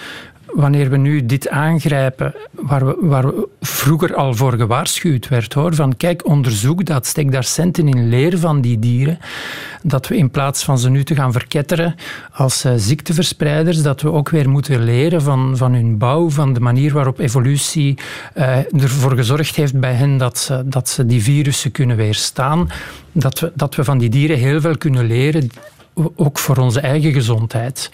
[0.54, 5.96] wanneer we nu dit aangrijpen, waar, we, waar vroeger al voor gewaarschuwd werd, hoor, van
[5.96, 9.18] kijk, onderzoek dat, steek daar centen in, leer van die dieren,
[9.82, 11.94] dat we in plaats van ze nu te gaan verketteren
[12.32, 16.60] als uh, ziekteverspreiders, dat we ook weer moeten leren van, van hun bouw, van de
[16.60, 17.98] manier waarop evolutie
[18.36, 22.68] uh, ervoor gezorgd heeft bij hen dat ze, dat ze die virussen kunnen weerstaan,
[23.12, 25.50] dat we, dat we van die dieren heel veel kunnen leren
[26.16, 27.90] ook voor onze eigen gezondheid.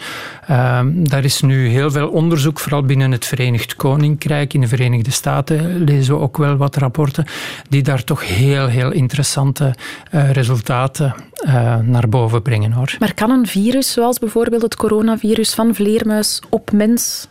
[0.50, 4.54] Uh, daar is nu heel veel onderzoek, vooral binnen het Verenigd Koninkrijk.
[4.54, 7.26] In de Verenigde Staten lezen we ook wel wat rapporten
[7.68, 9.74] die daar toch heel, heel interessante
[10.14, 11.14] uh, resultaten
[11.46, 12.72] uh, naar boven brengen.
[12.72, 12.96] Hoor.
[12.98, 17.26] Maar kan een virus, zoals bijvoorbeeld het coronavirus van vleermuis, op mens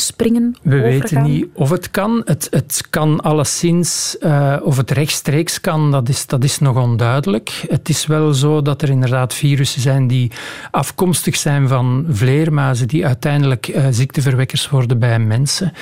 [0.00, 0.56] springen?
[0.62, 2.22] We weten niet of het kan.
[2.24, 7.64] Het, het kan alleszins, uh, of het rechtstreeks kan, dat is, dat is nog onduidelijk.
[7.68, 10.30] Het is wel zo dat er inderdaad virussen zijn die
[10.70, 15.72] afkomstig zijn van vleermuizen, die uiteindelijk uh, ziekteverwekkers worden bij mensen.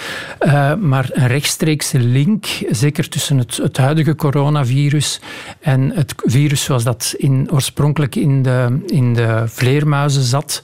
[0.41, 5.21] Uh, maar een rechtstreekse link, zeker tussen het, het huidige coronavirus
[5.61, 10.63] en het virus zoals dat in, oorspronkelijk in de, in de vleermuizen zat,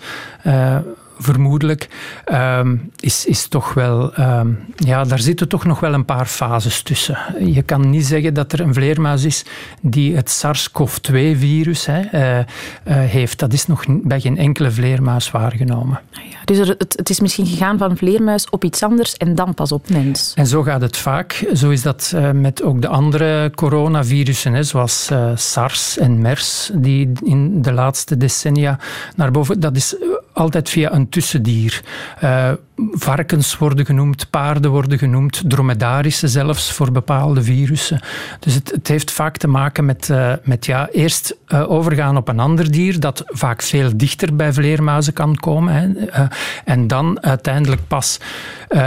[1.19, 1.89] vermoedelijk,
[2.25, 4.15] ehm, is, is toch wel...
[4.15, 7.19] Ehm, ja, daar zitten toch nog wel een paar fases tussen.
[7.39, 9.45] Je kan niet zeggen dat er een vleermuis is
[9.81, 12.45] die het SARS-CoV-2-virus uh, uh,
[12.85, 13.39] heeft.
[13.39, 16.01] Dat is nog bij geen enkele vleermuis waargenomen.
[16.13, 19.35] Ah ja, dus er, het, het, is misschien gegaan van vleermuis op iets anders en
[19.35, 20.33] dan pas op mens.
[20.35, 21.47] En zo gaat het vaak.
[21.55, 27.63] Zo is dat uh, met ook de andere coronavirussen, zoals SARS en MERS, die in
[27.63, 28.79] de laatste decennia
[29.17, 29.61] naar boven...
[29.61, 29.97] Dat is
[30.35, 31.83] altijd via een tussendier.
[32.25, 32.51] Uh,
[32.93, 38.01] varkens worden genoemd, paarden worden genoemd, dromedarissen zelfs voor bepaalde virussen.
[38.41, 42.29] Dus het, het heeft vaak te maken met, uh, met ja, eerst uh, overgaan op
[42.29, 45.75] een ander dier, dat vaak veel dichter bij vleermuizen kan komen.
[45.75, 46.25] Hè,
[46.65, 48.21] en dan uiteindelijk pas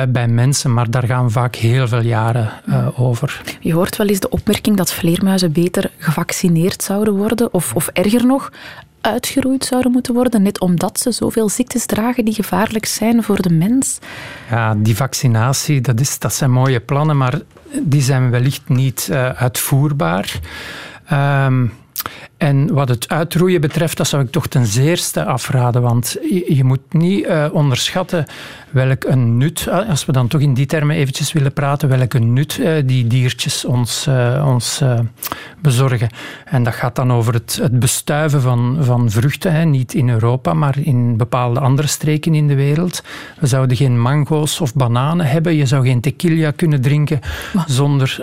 [0.10, 2.50] bij mensen, maar daar gaan vaak heel veel jaren
[2.96, 3.42] over.
[3.60, 8.26] Je hoort wel eens de opmerking dat vleermuizen beter gevaccineerd zouden worden, of, of erger
[8.26, 8.52] nog,
[9.02, 13.50] uitgeroeid zouden moeten worden, net omdat ze zoveel ziektes dragen die gevaarlijk zijn voor de
[13.50, 14.00] mens?
[14.50, 17.42] Ja, die vaccinatie, dat, is, dat zijn mooie plannen, maar
[17.82, 20.40] die zijn wellicht niet uh, uitvoerbaar.
[21.12, 21.72] Um,
[22.38, 26.64] en wat het uitroeien betreft, dat zou ik toch ten zeerste afraden, want je, je
[26.64, 28.26] moet niet uh, onderschatten
[28.70, 32.20] welk een nut, eh, als we dan toch in die termen eventjes willen praten, welke
[32.20, 34.82] nut uh, die diertjes ons, uh, ons
[35.62, 36.10] bezorgen.
[36.46, 39.64] En dat gaat dan over het, het bestuiven van, van vruchten, hè.
[39.64, 43.04] niet in Europa, maar in bepaalde andere streken in de wereld.
[43.40, 47.20] We zouden geen mango's of bananen hebben, je zou geen tequila kunnen drinken
[47.68, 48.16] zonder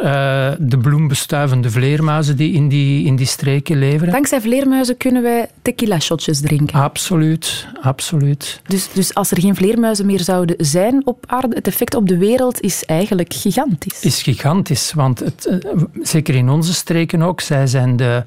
[0.58, 4.03] de bloembestuivende vleermuizen die in die, in die streken leven.
[4.10, 6.80] Dankzij vleermuizen kunnen wij tequila-shotjes drinken.
[6.80, 8.60] Absoluut, absoluut.
[8.66, 12.18] Dus, dus als er geen vleermuizen meer zouden zijn op aarde, het effect op de
[12.18, 14.00] wereld is eigenlijk gigantisch.
[14.00, 18.22] Is gigantisch, want het, eh, zeker in onze streken ook, zij zijn de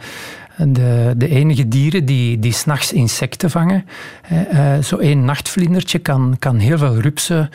[0.66, 3.86] de, de enige dieren die, die s'nachts insecten vangen.
[4.54, 7.50] Uh, zo één nachtvlindertje kan, kan heel veel rupsen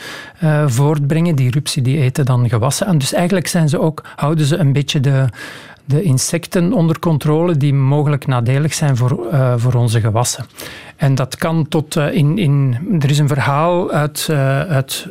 [0.45, 1.37] uh, voortbrengen.
[1.37, 2.87] Die rupsen die eten dan gewassen.
[2.87, 5.27] En dus eigenlijk zijn ze ook, houden ze een beetje de,
[5.85, 10.47] de insecten onder controle die mogelijk nadelig zijn voor, uh, voor onze gewassen.
[10.97, 12.77] En dat kan tot uh, in, in.
[13.01, 15.07] Er is een verhaal uit, uh, uit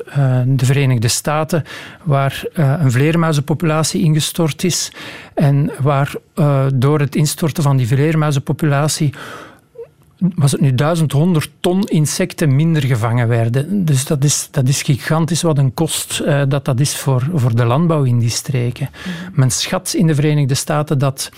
[0.46, 1.64] de Verenigde Staten
[2.04, 4.92] waar een vleermuizenpopulatie ingestort is.
[5.34, 6.14] En waar
[6.74, 9.14] door het instorten van die vleermuizenpopulatie
[10.36, 13.86] was het nu 1100 ton insecten minder gevangen werden.
[13.86, 17.56] Dus dat is, dat is gigantisch wat een kost uh, dat dat is voor, voor
[17.56, 18.90] de landbouw in die streken.
[18.92, 19.12] Mm.
[19.34, 21.32] Men schat in de Verenigde Staten dat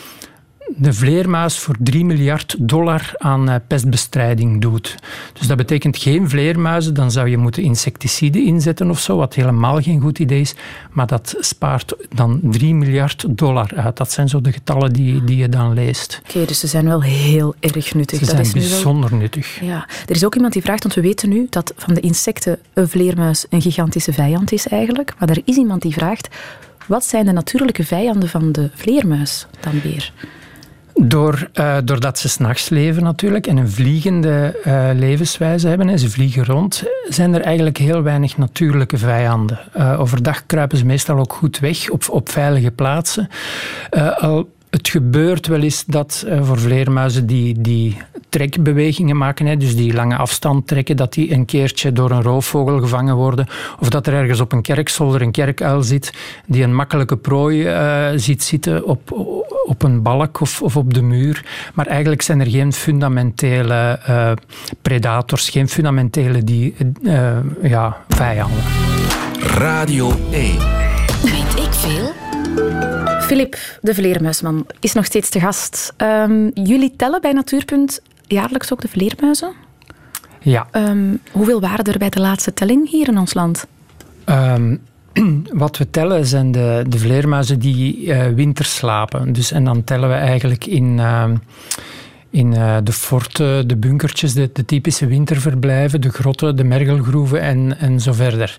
[0.67, 4.95] de vleermuis voor 3 miljard dollar aan uh, pestbestrijding doet.
[5.33, 9.81] Dus dat betekent geen vleermuizen, dan zou je moeten insecticiden inzetten of zo, wat helemaal
[9.81, 10.55] geen goed idee is.
[10.91, 13.97] Maar dat spaart dan 3 miljard dollar uit.
[13.97, 16.21] Dat zijn zo de getallen die, die je dan leest.
[16.27, 18.19] Oké, dus ze zijn wel heel erg nuttig.
[18.19, 19.19] Ze dat zijn is bijzonder wel...
[19.19, 19.59] nuttig.
[19.61, 19.87] Ja.
[20.05, 22.89] Er is ook iemand die vraagt, want we weten nu dat van de insecten een
[22.89, 25.13] vleermuis een gigantische vijand is eigenlijk.
[25.19, 26.27] Maar er is iemand die vraagt,
[26.85, 30.11] wat zijn de natuurlijke vijanden van de vleermuis dan weer?
[30.95, 36.09] Door, uh, doordat ze s'nachts leven natuurlijk en een vliegende uh, levenswijze hebben en ze
[36.09, 39.59] vliegen rond, zijn er eigenlijk heel weinig natuurlijke vijanden.
[39.77, 43.29] Uh, overdag kruipen ze meestal ook goed weg op, op veilige plaatsen.
[44.17, 47.97] al het gebeurt wel eens dat uh, voor vleermuizen die, die
[48.29, 52.79] trekbewegingen maken, hè, dus die lange afstand trekken, dat die een keertje door een roofvogel
[52.79, 53.47] gevangen worden.
[53.79, 56.13] Of dat er ergens op een kerkzolder een kerkuil zit
[56.45, 59.11] die een makkelijke prooi uh, ziet zitten op,
[59.65, 61.45] op een balk of, of op de muur.
[61.73, 64.31] Maar eigenlijk zijn er geen fundamentele uh,
[64.81, 66.75] predators, geen fundamentele die,
[67.61, 68.63] ja, vijanden.
[69.39, 70.57] Radio 1.
[71.21, 72.22] Weet ik veel?
[73.33, 75.93] Filip, de vleermuisman, is nog steeds te gast.
[75.97, 79.53] Um, jullie tellen bij Natuurpunt jaarlijks ook de vleermuizen?
[80.39, 80.67] Ja.
[80.71, 83.67] Um, hoeveel waren er bij de laatste telling hier in ons land?
[84.25, 84.81] Um,
[85.63, 89.33] wat we tellen zijn de, de vleermuizen die uh, winters slapen.
[89.33, 91.29] Dus, en dan tellen we eigenlijk in, uh,
[92.29, 97.77] in uh, de forten, de bunkertjes, de, de, typische winterverblijven, de grotten, de mergelgroeven en,
[97.79, 98.55] en zo verder.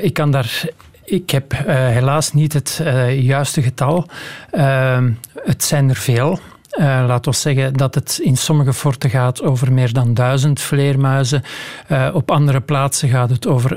[0.00, 0.64] ik kan daar
[1.06, 4.06] ik heb uh, helaas niet het uh, juiste getal.
[4.52, 4.98] Uh,
[5.44, 6.38] het zijn er veel.
[6.78, 11.42] laat ons zeggen dat het in sommige forten gaat over meer dan duizend vleermuizen.
[12.12, 13.76] op andere plaatsen gaat het over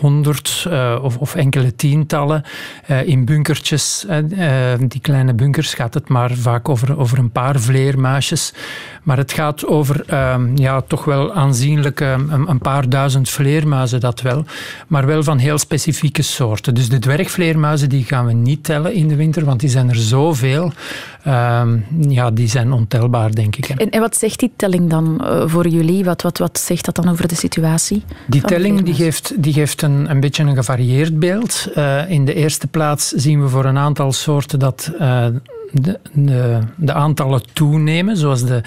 [0.00, 2.42] honderd uh, of, of, enkele tientallen.
[2.90, 7.60] Uh, in bunkertjes, uh, die kleine bunkers, gaat het maar vaak over, over een paar
[7.60, 8.54] vleermuisjes.
[9.02, 14.20] Maar het gaat over ehm, ja, toch wel aanzienlijk een, een, paar duizend vleermuizen, dat
[14.20, 14.44] wel.
[14.88, 16.74] Maar wel van heel specifieke soorten.
[16.74, 19.96] Dus de dwergvleermuizen die gaan we niet tellen in de winter, want die zijn er
[19.96, 20.72] zoveel.
[21.22, 21.78] Ehm,
[22.08, 23.68] ja, die zijn ontelbaar, denk ik.
[23.68, 26.04] En, en wat zegt die telling dan voor jullie?
[26.04, 28.02] Wat, wat, wat zegt dat dan over de situatie?
[28.26, 31.68] Die telling die geeft, die geeft een, beetje een gevarieerd beeld.
[31.76, 35.26] Uh, in de eerste plaats zien we voor een aantal soorten dat uh,
[35.72, 38.60] de, de, de, aantallen toenemen, zoals de,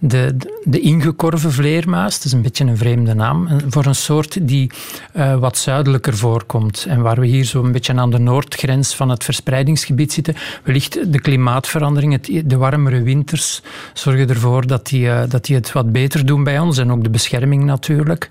[0.00, 2.14] de, de ingekorven vleermuis.
[2.14, 3.48] Dat is een beetje een vreemde naam.
[3.68, 4.70] Voor een soort die
[5.16, 6.86] uh, wat zuidelijker voorkomt.
[6.88, 10.34] En waar we hier zo een beetje aan de noordgrens van het verspreidingsgebied zitten.
[10.62, 15.92] Wellicht de klimaatverandering, het, de warmere winters zorgen ervoor dat die, dat die het wat
[15.92, 16.78] beter doen bij ons.
[16.78, 18.30] En ook de bescherming natuurlijk.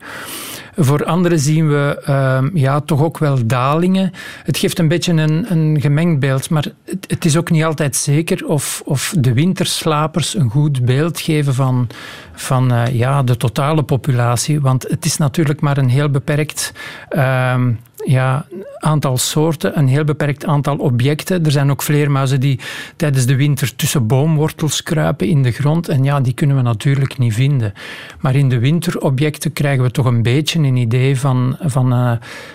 [0.75, 4.11] Voor anderen zien we uh, ja, toch ook wel dalingen.
[4.43, 6.65] Het geeft een beetje een, een gemengd beeld, maar
[7.07, 11.87] het, is ook niet altijd zeker of, of de winterslapers een goed beeld geven van,
[12.33, 14.61] van uh, ja, de totale populatie.
[14.61, 16.73] Want het is natuurlijk maar een heel beperkt.
[18.05, 18.45] Ja,
[18.79, 21.45] aantal soorten, een heel beperkt aantal objecten.
[21.45, 22.59] Er zijn ook vleermuizen die
[22.95, 25.87] tijdens de winter tussen boomwortels kruipen in de grond.
[25.87, 27.73] En ja, die kunnen we natuurlijk niet vinden.
[28.19, 32.11] Maar in de winterobjecten krijgen we toch een beetje een idee van, van, uh,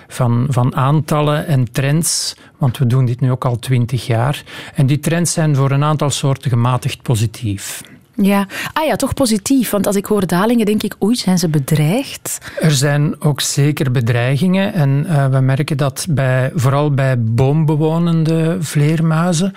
[0.07, 2.35] van, van aantallen en trends.
[2.57, 4.43] Want we doen dit nu ook al twintig jaar.
[4.75, 7.81] En die trends zijn voor een aantal soorten gematigd positief.
[8.21, 9.69] Ja, ah ja, toch positief.
[9.69, 12.37] Want als ik hoor dalingen, denk ik, oei, zijn ze bedreigd?
[12.59, 14.73] Er zijn ook zeker bedreigingen.
[14.73, 19.53] En uh, we merken dat bij, vooral bij boombewonende vleermuizen,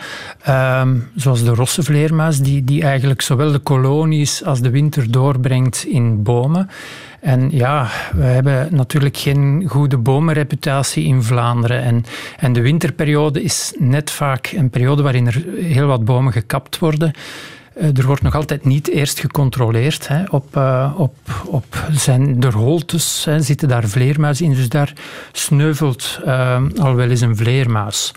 [0.49, 0.83] uh,
[1.15, 6.23] zoals de rosse vleermuis, die, die eigenlijk zowel de kolonies als de winter doorbrengt in
[6.23, 6.71] bomen.
[7.21, 11.83] En ja, we hebben natuurlijk geen goede bomenreputatie in Vlaanderen.
[11.83, 12.05] En,
[12.39, 17.13] en de winterperiode is net vaak een periode waarin er heel wat bomen gekapt worden.
[17.75, 21.15] Eh, er wordt nog altijd niet eerst gecontroleerd hè, op, uh, op,
[21.47, 24.93] op zijn holtes, hè, zitten daar vleermuizen in, dus daar
[25.33, 28.13] sneuvelt uh, al wel eens een vleermuis.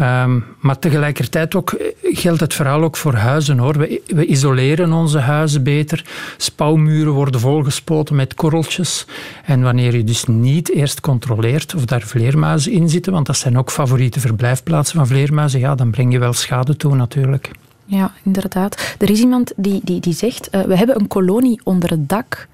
[0.00, 3.58] Um, maar tegelijkertijd ook, geldt het verhaal ook voor huizen.
[3.58, 3.78] Hoor.
[3.78, 6.04] We, we, isoleren onze huizen beter.
[6.36, 9.06] Spouwmuren worden volgespoten met korreltjes.
[9.44, 13.58] En wanneer je dus niet eerst controleert of daar vleermuizen in zitten, want dat zijn
[13.58, 17.50] ook favoriete verblijfplaatsen van vleermuizen, ja, dan breng je wel schade toe natuurlijk.
[17.84, 18.94] Ja, inderdaad.
[18.98, 22.48] Er is iemand die, die, die zegt, uh, we hebben een kolonie onder het dak.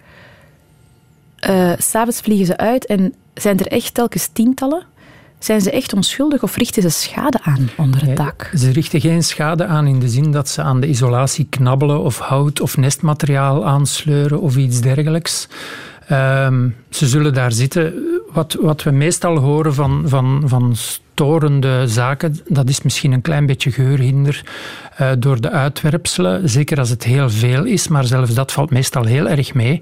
[1.48, 4.84] Uh, S'avonds vliegen ze uit en zijn er echt telkens tientallen.
[5.38, 8.50] Zijn ze echt onschuldig of richten ze schade aan onder het dak?
[8.54, 12.18] ze richten geen schade aan in de zin dat ze aan de isolatie knabbelen of
[12.18, 15.48] hout of nestmateriaal aansleuren of iets dergelijks.
[16.10, 17.94] Um, ze zullen daar zitten.
[18.32, 20.76] Wat, wat we meestal horen van, van, van
[21.20, 24.44] storende zaken, dat is misschien een klein beetje geurhinder
[25.00, 26.48] uh, door de uitwerpselen.
[26.48, 29.80] Zeker als het heel veel is, maar zelfs dat valt meestal heel erg mee.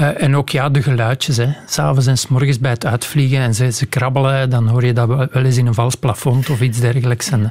[0.00, 1.40] Uh, en ook ja, de geluidjes.
[1.66, 5.08] S'avonds en s morgens bij het uitvliegen en ze, ze krabbelen, dan hoor je dat
[5.08, 7.30] wel eens in een vals plafond of iets dergelijks.
[7.30, 7.42] En,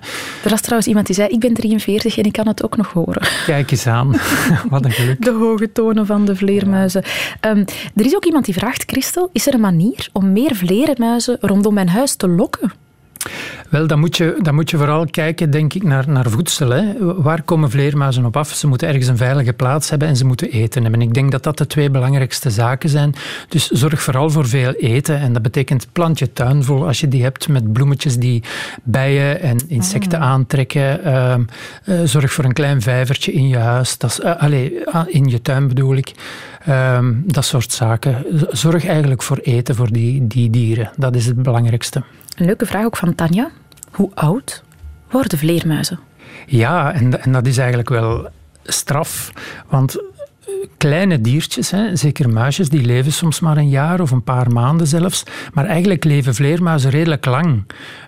[0.43, 2.93] er was trouwens iemand die zei, ik ben 43 en ik kan het ook nog
[2.93, 3.21] horen.
[3.45, 4.15] Kijk eens aan,
[4.69, 5.23] wat een geluk.
[5.23, 7.03] De hoge tonen van de vleermuizen.
[7.45, 7.65] Um,
[7.95, 11.73] er is ook iemand die vraagt, Christel, is er een manier om meer vleermuizen rondom
[11.73, 12.71] mijn huis te lokken?
[13.69, 16.69] Wel, dan moet je, dan moet je vooral kijken, denk ik, naar, naar voedsel.
[16.69, 16.83] Hè.
[17.21, 18.49] Waar komen vleermuizen op af?
[18.49, 21.01] Ze moeten ergens een veilige plaats hebben en ze moeten eten hebben.
[21.01, 23.15] Ik denk dat dat de twee belangrijkste zaken zijn.
[23.49, 25.19] Dus zorg vooral voor veel eten.
[25.19, 28.43] En dat betekent plant je tuin vol als je die hebt met bloemetjes die
[28.83, 30.25] bijen en insecten ah.
[30.25, 30.99] aantrekken.
[31.05, 33.97] Uh, zorg voor een klein vijvertje in je huis.
[33.97, 34.71] Dat is, uh, allez,
[35.07, 36.11] in je tuin bedoel ik.
[36.65, 38.25] Ehm, dat soort zaken.
[38.51, 40.91] Zorg eigenlijk voor eten voor die, die dieren.
[40.97, 42.03] Dat is het belangrijkste.
[42.35, 43.49] Een leuke vraag ook van Tanja.
[43.91, 44.63] Hoe oud
[45.09, 45.99] worden vleermuizen?
[46.45, 48.29] Ja, en, en dat is eigenlijk wel
[48.63, 49.31] straf.
[49.67, 54.23] Want eh, kleine diertjes, hè, zeker muisjes, die leven soms maar een jaar of een
[54.23, 55.23] paar maanden zelfs.
[55.53, 57.63] Maar eigenlijk leven vleermuizen redelijk lang.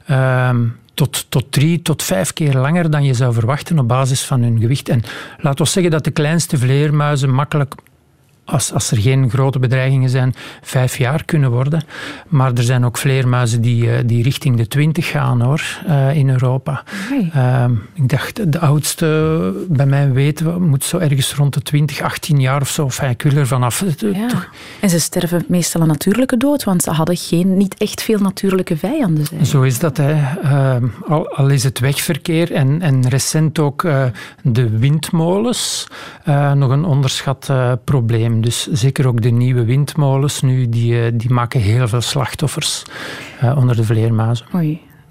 [0.06, 4.42] Ehm, tot, tot drie tot vijf keer langer dan je zou verwachten op basis van
[4.42, 4.90] hun gewicht.
[4.90, 5.02] En
[5.38, 7.74] laten we zeggen dat de kleinste vleermuizen makkelijk
[8.46, 11.84] als, als er geen grote bedreigingen zijn, vijf jaar kunnen worden.
[12.28, 16.30] Maar er zijn ook vleermuizen die, eh, die richting de twintig gaan hoor, uh, in
[16.30, 16.84] Europa.
[17.36, 19.06] Uh, ik dacht, de oudste
[19.70, 22.84] bij mij weten we, moet zo ergens rond de 20, 18 jaar of zo.
[22.84, 23.84] Enfin, ik wil er vanaf.
[23.98, 24.30] Ja.
[24.80, 28.78] En ze sterven meestal een natuurlijke dood, want ze hadden geen, niet echt veel natuurlijke
[28.78, 29.26] vijanden.
[29.26, 29.46] Zijn.
[29.46, 29.98] Zo is dat.
[29.98, 30.14] Hè.
[30.42, 34.06] Ehm, al, al, is het wegverkeer en, en recent ook uh,
[34.42, 35.88] de windmolens
[36.54, 37.52] nog een onderschat
[37.84, 38.33] probleem.
[38.42, 42.84] Dus zeker ook de nieuwe windmolens nu, die, eh, die maken heel veel slachtoffers
[43.44, 44.46] uh, onder de vleermuizen.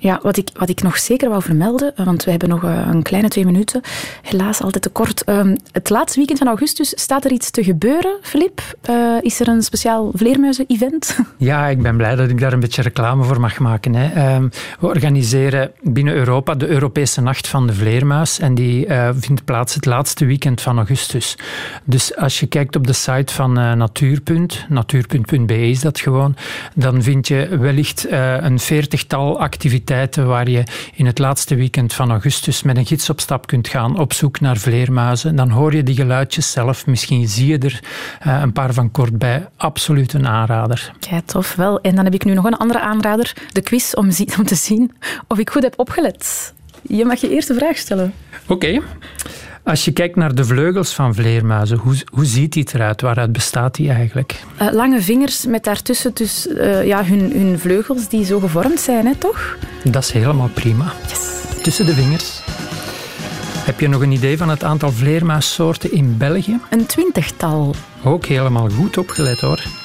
[0.02, 3.02] Ja, wat ik, wat ik nog zeker wou vermelden, want we hebben nog eh, een
[3.02, 3.80] kleine twee minuten.
[4.22, 5.24] Helaas altijd te kort.
[5.24, 8.60] Ehm, het laatste weekend van augustus staat er iets te gebeuren, Filip?
[8.90, 11.16] Uh, is er een speciaal vleermuizen-event?
[11.36, 13.94] Ja, ik ben blij dat ik daar een beetje reclame voor mag maken.
[13.94, 14.12] Hè.
[14.12, 14.48] Ehm,
[14.80, 18.38] we organiseren binnen Europa de Europese Nacht van de Vleermuis.
[18.38, 18.86] En die
[19.18, 21.36] vindt plaats het laatste weekend van augustus.
[21.84, 26.36] Dus als je kijkt op de site van Natuurpunt, natuurpunt.be is dat gewoon,
[26.74, 28.06] dan vind je wellicht
[28.40, 30.64] een veertigtal activiteiten waar je
[30.94, 34.40] in het laatste weekend van augustus met een gids op stap kunt gaan op zoek
[34.40, 35.36] naar vleermuizen.
[35.36, 36.86] Dan hoor je die geluidjes zelf.
[36.86, 37.80] Misschien zie je er
[38.26, 39.48] uh, een paar van kort bij.
[39.56, 40.92] Absoluut een aanrader.
[41.10, 41.80] Ja, tof wel.
[41.80, 43.32] En dan heb ik nu nog een andere aanrader.
[43.52, 44.92] De quiz om, om te zien
[45.28, 46.52] of ik goed heb opgelet.
[46.82, 48.14] Je mag je eerste vraag stellen.
[48.46, 48.80] Oké.
[49.64, 53.00] Als je kijkt naar de vleugels van vleermuizen, hoe, hoe ziet die eruit?
[53.00, 54.44] Waaruit bestaat die eigenlijk?
[54.62, 59.06] Uh, lange vingers met daartussen dus, uh, ja, hun, hun vleugels die zo gevormd zijn,
[59.06, 59.56] hè, toch?
[59.84, 60.92] Dat is helemaal prima.
[61.08, 61.44] Yes.
[61.62, 62.42] Tussen de vingers.
[63.64, 66.60] Heb je nog een idee van het aantal vleermuissoorten in België?
[66.70, 67.74] Een twintigtal.
[68.04, 69.81] Ook helemaal goed opgelet hoor.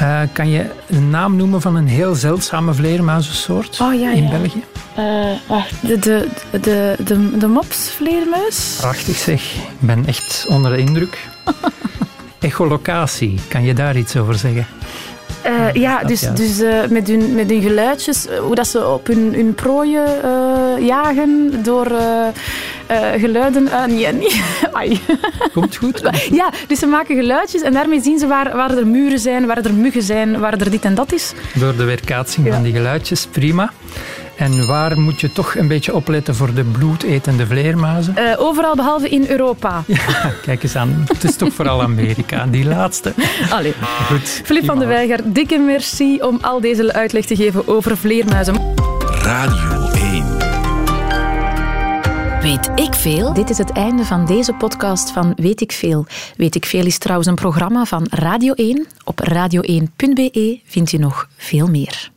[0.00, 4.30] Uh, kan je een naam noemen van een heel zeldzame vleermuizensoort oh, ja, in.
[4.30, 4.64] België?
[4.98, 8.76] Uh, wacht, de, de, de, de, de mopsvleermuis?
[8.80, 9.54] Prachtig zeg.
[9.54, 11.18] Ik ben echt onder de indruk.
[12.38, 14.66] Echolocatie, kan je daar iets over zeggen?
[15.46, 19.34] Uh, ja, dus, dus uh, met, hun, met hun geluidjes, hoe dat ze op hun,
[19.34, 21.92] hun prooien uh, jagen door
[23.16, 23.68] geluiden.
[23.88, 24.42] nee, nee.
[24.72, 25.00] Ai.
[25.52, 26.02] Komt goed?
[26.30, 29.58] Ja, dus ze maken geluidjes en daarmee zien ze waar, waar er muren zijn, waar
[29.64, 31.32] er muggen zijn, waar er dit en dat is.
[31.54, 32.52] Door de weerkaatsing ja.
[32.52, 33.72] van die geluidjes, prima.
[34.38, 38.14] En waar moet je toch een beetje opletten voor de bloedetende vleermuizen?
[38.18, 39.82] Uh, overal behalve in Europa.
[39.86, 41.04] Ja, kijk eens aan.
[41.06, 43.12] Het is toch vooral Amerika, die laatste.
[43.50, 43.74] Allee.
[44.06, 44.40] Goed.
[44.44, 48.74] Filip van der Weiger, dikke merci om al deze uitleg te geven over vleermuizen.
[49.22, 49.97] Radio 1.
[52.48, 53.32] Weet ik veel?
[53.32, 56.06] Dit is het einde van deze podcast van Weet ik veel.
[56.36, 58.86] Weet ik veel is trouwens een programma van Radio 1.
[59.04, 62.10] Op radio1.be vind je nog veel meer.